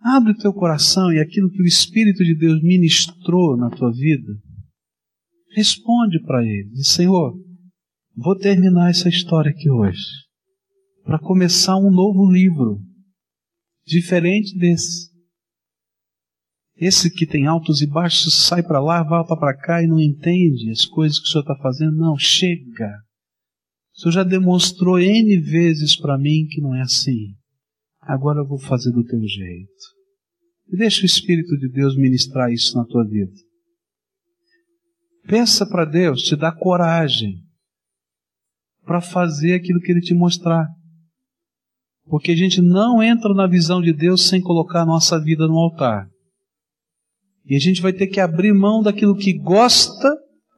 Abre 0.00 0.32
o 0.32 0.36
teu 0.36 0.52
coração 0.52 1.12
e 1.12 1.18
aquilo 1.18 1.50
que 1.50 1.62
o 1.62 1.66
Espírito 1.66 2.24
de 2.24 2.36
Deus 2.36 2.62
ministrou 2.62 3.56
na 3.56 3.70
tua 3.70 3.90
vida, 3.92 4.32
responde 5.54 6.20
para 6.22 6.42
Ele. 6.42 6.70
Diz, 6.70 6.88
Senhor, 6.88 7.34
vou 8.16 8.36
terminar 8.36 8.90
essa 8.90 9.08
história 9.08 9.50
aqui 9.50 9.70
hoje, 9.70 10.02
para 11.04 11.18
começar 11.18 11.76
um 11.76 11.90
novo 11.90 12.30
livro, 12.30 12.80
diferente 13.84 14.56
desse. 14.58 15.10
Esse 16.76 17.10
que 17.10 17.26
tem 17.26 17.46
altos 17.46 17.80
e 17.80 17.86
baixos 17.86 18.46
sai 18.46 18.62
para 18.62 18.80
lá, 18.80 19.02
volta 19.02 19.36
para 19.36 19.56
cá 19.56 19.82
e 19.82 19.86
não 19.86 20.00
entende 20.00 20.70
as 20.70 20.84
coisas 20.84 21.18
que 21.18 21.26
o 21.26 21.28
Senhor 21.28 21.42
está 21.42 21.56
fazendo. 21.56 21.96
Não, 21.96 22.16
chega. 22.16 22.90
O 23.94 24.00
Senhor 24.00 24.12
já 24.12 24.24
demonstrou 24.24 24.98
N 24.98 25.38
vezes 25.38 25.94
para 25.96 26.18
mim 26.18 26.46
que 26.50 26.60
não 26.60 26.74
é 26.74 26.80
assim. 26.80 27.34
Agora 28.00 28.40
eu 28.40 28.46
vou 28.46 28.58
fazer 28.58 28.90
do 28.90 29.04
teu 29.04 29.20
jeito. 29.20 29.70
E 30.72 30.76
deixa 30.76 31.02
o 31.02 31.06
Espírito 31.06 31.56
de 31.58 31.68
Deus 31.68 31.96
ministrar 31.96 32.50
isso 32.50 32.76
na 32.76 32.84
tua 32.84 33.06
vida. 33.06 33.32
Peça 35.26 35.66
para 35.66 35.84
Deus 35.84 36.22
te 36.22 36.34
dar 36.34 36.52
coragem 36.52 37.44
para 38.84 39.00
fazer 39.00 39.54
aquilo 39.54 39.80
que 39.80 39.92
Ele 39.92 40.00
te 40.00 40.14
mostrar. 40.14 40.66
Porque 42.06 42.32
a 42.32 42.36
gente 42.36 42.60
não 42.60 43.02
entra 43.02 43.32
na 43.32 43.46
visão 43.46 43.80
de 43.80 43.92
Deus 43.92 44.28
sem 44.28 44.40
colocar 44.40 44.82
a 44.82 44.86
nossa 44.86 45.20
vida 45.20 45.46
no 45.46 45.58
altar. 45.58 46.06
E 47.44 47.56
a 47.56 47.58
gente 47.58 47.80
vai 47.80 47.92
ter 47.92 48.06
que 48.06 48.20
abrir 48.20 48.52
mão 48.52 48.82
daquilo 48.82 49.16
que 49.16 49.32
gosta 49.32 50.08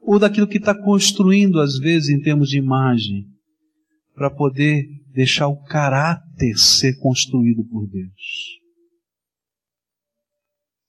ou 0.01 0.19
daquilo 0.19 0.47
que 0.47 0.57
está 0.57 0.75
construindo, 0.75 1.59
às 1.59 1.77
vezes, 1.77 2.09
em 2.09 2.21
termos 2.21 2.49
de 2.49 2.57
imagem, 2.57 3.25
para 4.13 4.29
poder 4.29 4.85
deixar 5.11 5.47
o 5.47 5.63
caráter 5.63 6.57
ser 6.57 6.99
construído 6.99 7.63
por 7.65 7.87
Deus. 7.87 8.59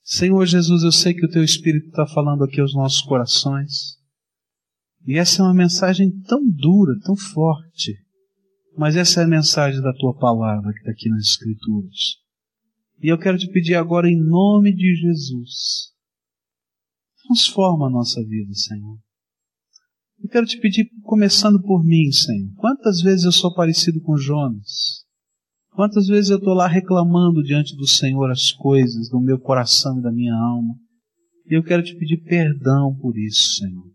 Senhor 0.02 0.44
Jesus, 0.46 0.82
eu 0.82 0.92
sei 0.92 1.14
que 1.14 1.26
o 1.26 1.30
Teu 1.30 1.42
Espírito 1.42 1.88
está 1.88 2.06
falando 2.06 2.44
aqui 2.44 2.60
aos 2.60 2.74
nossos 2.74 3.00
corações. 3.02 3.96
E 5.04 5.16
essa 5.16 5.42
é 5.42 5.44
uma 5.44 5.54
mensagem 5.54 6.10
tão 6.22 6.48
dura, 6.48 6.94
tão 7.04 7.16
forte. 7.16 7.94
Mas 8.76 8.94
essa 8.94 9.20
é 9.20 9.24
a 9.24 9.28
mensagem 9.28 9.80
da 9.80 9.92
Tua 9.94 10.14
palavra 10.14 10.72
que 10.72 10.80
está 10.80 10.90
aqui 10.90 11.08
nas 11.08 11.22
Escrituras. 11.22 12.16
E 13.02 13.08
eu 13.08 13.18
quero 13.18 13.38
te 13.38 13.50
pedir 13.50 13.74
agora, 13.74 14.08
em 14.08 14.16
nome 14.16 14.74
de 14.74 14.94
Jesus, 14.94 15.92
transforma 17.26 17.86
a 17.86 17.90
nossa 17.90 18.22
vida, 18.22 18.52
Senhor. 18.52 18.98
Eu 20.22 20.28
quero 20.28 20.46
te 20.46 20.58
pedir, 20.58 20.88
começando 21.02 21.60
por 21.62 21.84
mim, 21.84 22.10
Senhor. 22.10 22.52
Quantas 22.56 23.00
vezes 23.00 23.24
eu 23.24 23.32
sou 23.32 23.54
parecido 23.54 24.00
com 24.00 24.16
Jonas? 24.16 25.04
Quantas 25.72 26.06
vezes 26.06 26.30
eu 26.30 26.38
estou 26.38 26.54
lá 26.54 26.66
reclamando 26.66 27.42
diante 27.42 27.76
do 27.76 27.86
Senhor 27.86 28.30
as 28.30 28.50
coisas 28.50 29.10
do 29.10 29.20
meu 29.20 29.38
coração 29.38 29.98
e 29.98 30.02
da 30.02 30.10
minha 30.10 30.34
alma? 30.34 30.74
E 31.48 31.54
eu 31.54 31.62
quero 31.62 31.82
te 31.82 31.94
pedir 31.96 32.22
perdão 32.24 32.94
por 32.96 33.16
isso, 33.16 33.56
Senhor. 33.56 33.90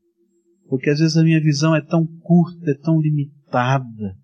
Porque 0.70 0.90
às 0.90 1.00
vezes 1.00 1.18
a 1.18 1.24
minha 1.24 1.42
visão 1.42 1.76
é 1.76 1.82
tão 1.82 2.06
curta, 2.06 2.72
é 2.72 2.76
tão 2.76 3.02
limitada. 3.02 4.16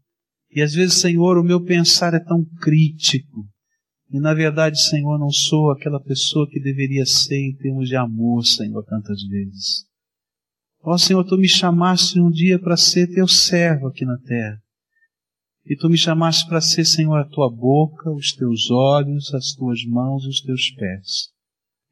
E 0.51 0.61
às 0.61 0.73
vezes, 0.73 0.95
Senhor, 0.95 1.37
o 1.37 1.43
meu 1.43 1.63
pensar 1.63 2.13
é 2.13 2.19
tão 2.19 2.43
crítico. 2.61 3.45
E 4.09 4.19
na 4.19 4.33
verdade, 4.33 4.81
Senhor, 4.81 5.19
não 5.19 5.29
sou 5.29 5.71
aquela 5.71 6.01
pessoa 6.01 6.47
que 6.49 6.61
deveria 6.61 7.05
ser 7.05 7.39
em 7.39 7.55
termos 7.55 7.89
de 7.89 7.95
amor, 7.95 8.45
Senhor, 8.45 8.83
tantas 8.85 9.21
vezes. 9.23 9.85
Ó 10.81 10.97
Senhor, 10.97 11.23
tu 11.25 11.37
me 11.37 11.49
chamaste 11.49 12.19
um 12.19 12.29
dia 12.29 12.57
para 12.57 12.77
ser 12.77 13.13
teu 13.13 13.27
servo 13.27 13.87
aqui 13.87 14.05
na 14.05 14.17
terra. 14.19 14.57
E 15.65 15.75
tu 15.75 15.89
me 15.89 15.97
chamaste 15.97 16.47
para 16.47 16.61
ser, 16.61 16.85
Senhor, 16.85 17.17
a 17.17 17.27
tua 17.27 17.49
boca, 17.49 18.09
os 18.09 18.31
teus 18.31 18.71
olhos, 18.71 19.33
as 19.33 19.51
tuas 19.51 19.83
mãos 19.83 20.23
e 20.23 20.29
os 20.29 20.39
teus 20.39 20.71
pés. 20.71 21.29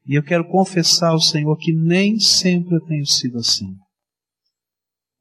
E 0.06 0.14
eu 0.14 0.22
quero 0.22 0.48
confessar 0.48 1.10
ao 1.10 1.20
Senhor 1.20 1.54
que 1.58 1.74
nem 1.74 2.18
sempre 2.18 2.76
eu 2.76 2.80
tenho 2.86 3.04
sido 3.04 3.36
assim. 3.36 3.76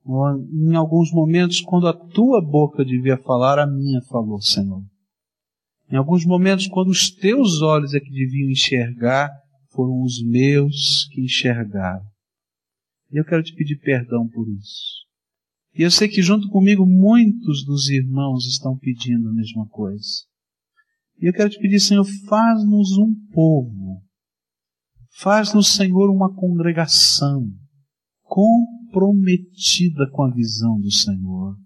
Em 0.07 0.75
alguns 0.75 1.11
momentos, 1.11 1.61
quando 1.61 1.87
a 1.87 1.93
tua 1.93 2.39
boca 2.39 2.85
devia 2.85 3.17
falar, 3.17 3.57
a 3.57 3.65
minha 3.65 4.01
falou, 4.03 4.39
Senhor. 4.39 4.83
Em 5.89 5.95
alguns 5.95 6.25
momentos, 6.25 6.67
quando 6.67 6.89
os 6.89 7.09
teus 7.09 7.61
olhos 7.61 7.93
é 7.93 7.99
que 7.99 8.11
deviam 8.11 8.49
enxergar, 8.49 9.31
foram 9.71 10.01
os 10.03 10.23
meus 10.23 11.07
que 11.11 11.21
enxergaram. 11.21 12.05
E 13.11 13.17
eu 13.17 13.25
quero 13.25 13.43
te 13.43 13.53
pedir 13.55 13.79
perdão 13.79 14.27
por 14.27 14.47
isso. 14.47 15.05
E 15.73 15.81
eu 15.81 15.91
sei 15.91 16.07
que 16.07 16.21
junto 16.21 16.49
comigo 16.49 16.85
muitos 16.85 17.65
dos 17.65 17.89
irmãos 17.89 18.45
estão 18.45 18.77
pedindo 18.77 19.29
a 19.29 19.33
mesma 19.33 19.67
coisa. 19.69 20.23
E 21.19 21.27
eu 21.27 21.33
quero 21.33 21.49
te 21.49 21.59
pedir, 21.59 21.79
Senhor, 21.79 22.05
faz-nos 22.27 22.97
um 22.97 23.13
povo. 23.33 24.01
Faz-nos, 25.17 25.75
Senhor, 25.75 26.09
uma 26.09 26.33
congregação 26.33 27.49
comprometida 28.95 30.09
com 30.11 30.23
a 30.23 30.31
visão 30.31 30.79
do 30.79 30.89
Senhor. 30.89 31.57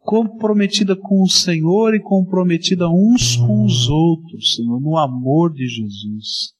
Comprometida 0.00 0.94
com 0.94 1.22
o 1.22 1.28
Senhor 1.28 1.94
e 1.94 2.00
comprometida 2.00 2.88
uns 2.88 3.36
com 3.36 3.64
os 3.64 3.88
outros, 3.88 4.54
Senhor, 4.54 4.78
no 4.80 4.98
amor 4.98 5.52
de 5.52 5.66
Jesus. 5.66 6.52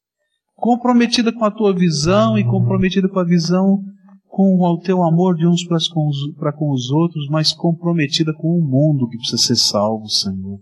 Comprometida 0.54 1.30
com 1.32 1.44
a 1.44 1.50
tua 1.50 1.74
visão 1.74 2.38
e 2.38 2.44
comprometida 2.44 3.08
com 3.08 3.18
a 3.18 3.24
visão 3.24 3.84
com 4.26 4.58
o 4.58 4.80
teu 4.80 5.02
amor 5.02 5.36
de 5.36 5.46
uns 5.46 5.64
para 5.64 6.52
com, 6.52 6.70
os, 6.72 6.90
outros, 6.90 7.28
mas 7.30 7.52
comprometida 7.52 8.34
com 8.34 8.58
o 8.58 8.62
mundo 8.62 9.08
que 9.08 9.16
precisa 9.16 9.38
ser 9.38 9.56
salvo, 9.56 10.08
Senhor. 10.08 10.58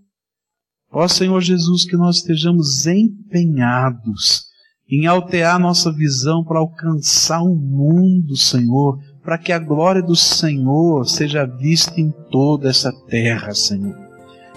Ó 0.93 1.09
Senhor 1.09 1.41
Jesus, 1.41 1.85
que 1.85 1.97
nós 1.97 2.17
estejamos 2.17 2.87
empenhados 2.87 4.45
em 4.95 5.07
alterar 5.07 5.59
nossa 5.59 5.93
visão 5.93 6.45
para 6.45 6.61
alcançar 6.61 7.43
o 7.43 7.57
mundo, 7.57 8.37
Senhor, 8.37 8.99
para 9.23 9.39
que 9.39 9.53
a 9.53 9.59
glória 9.59 10.03
do 10.03 10.15
Senhor 10.15 11.05
seja 11.09 11.45
vista 11.45 12.01
em 12.01 12.13
toda 12.31 12.69
essa 12.69 12.93
terra, 13.09 13.53
Senhor. 13.55 13.97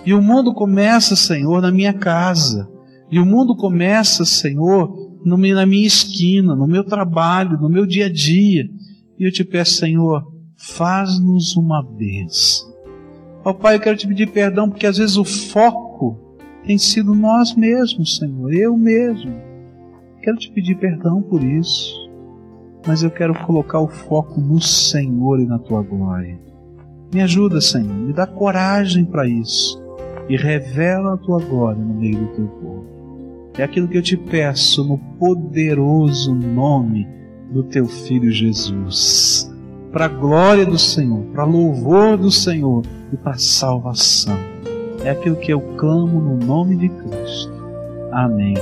E 0.05 0.13
o 0.13 0.21
mundo 0.21 0.53
começa, 0.53 1.15
Senhor, 1.15 1.61
na 1.61 1.71
minha 1.71 1.93
casa. 1.93 2.69
E 3.09 3.19
o 3.19 3.25
mundo 3.25 3.55
começa, 3.55 4.25
Senhor, 4.25 4.93
na 5.25 5.65
minha 5.65 5.88
esquina, 5.88 6.55
no 6.55 6.67
meu 6.67 6.83
trabalho, 6.83 7.59
no 7.59 7.69
meu 7.69 7.85
dia 7.85 8.05
a 8.05 8.11
dia. 8.11 8.69
E 9.17 9.25
eu 9.25 9.31
te 9.31 9.43
peço, 9.43 9.75
Senhor, 9.75 10.23
faz-nos 10.55 11.55
uma 11.55 11.81
bênção. 11.81 12.67
Ó 13.43 13.53
Pai, 13.53 13.75
eu 13.75 13.79
quero 13.79 13.97
te 13.97 14.07
pedir 14.07 14.29
perdão 14.31 14.69
porque 14.69 14.85
às 14.85 14.97
vezes 14.97 15.15
o 15.15 15.23
foco 15.23 16.19
tem 16.65 16.77
sido 16.77 17.15
nós 17.15 17.55
mesmos, 17.55 18.17
Senhor, 18.17 18.53
eu 18.53 18.77
mesmo. 18.77 19.46
Quero 20.28 20.39
te 20.39 20.51
pedir 20.51 20.75
perdão 20.75 21.21
por 21.21 21.41
isso, 21.41 22.11
mas 22.86 23.01
eu 23.01 23.09
quero 23.09 23.34
colocar 23.45 23.80
o 23.80 23.88
foco 23.88 24.41
no 24.41 24.59
Senhor 24.59 25.39
e 25.39 25.45
na 25.45 25.57
tua 25.57 25.82
glória. 25.82 26.38
Me 27.13 27.21
ajuda, 27.21 27.61
Senhor, 27.61 27.93
me 27.93 28.11
dá 28.11 28.28
coragem 28.28 29.05
para 29.05 29.25
isso 29.25 29.82
e 30.28 30.36
revela 30.36 31.13
a 31.13 31.17
tua 31.17 31.39
glória 31.39 31.82
no 31.82 31.93
meio 31.93 32.17
do 32.17 32.28
teu 32.36 32.45
povo. 32.45 32.86
É 33.57 33.63
aquilo 33.63 33.88
que 33.88 33.97
eu 33.97 34.01
te 34.01 34.17
peço 34.17 34.84
no 34.84 34.97
poderoso 35.17 36.36
nome 36.36 37.07
do 37.49 37.63
teu 37.63 37.86
filho 37.86 38.30
Jesus. 38.30 39.49
Para 39.93 40.07
a 40.07 40.09
glória 40.09 40.65
do 40.65 40.78
Senhor, 40.78 41.23
para 41.32 41.45
louvor 41.45 42.17
do 42.17 42.32
Senhor 42.32 42.84
e 43.13 43.15
para 43.15 43.38
salvação. 43.38 44.38
É 45.05 45.09
aquilo 45.09 45.38
que 45.38 45.53
eu 45.53 45.61
clamo 45.78 46.19
no 46.19 46.36
nome 46.36 46.75
de 46.75 46.89
Cristo. 46.89 47.53
Amém 48.11 48.55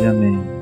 e 0.00 0.06
amém. 0.06 0.56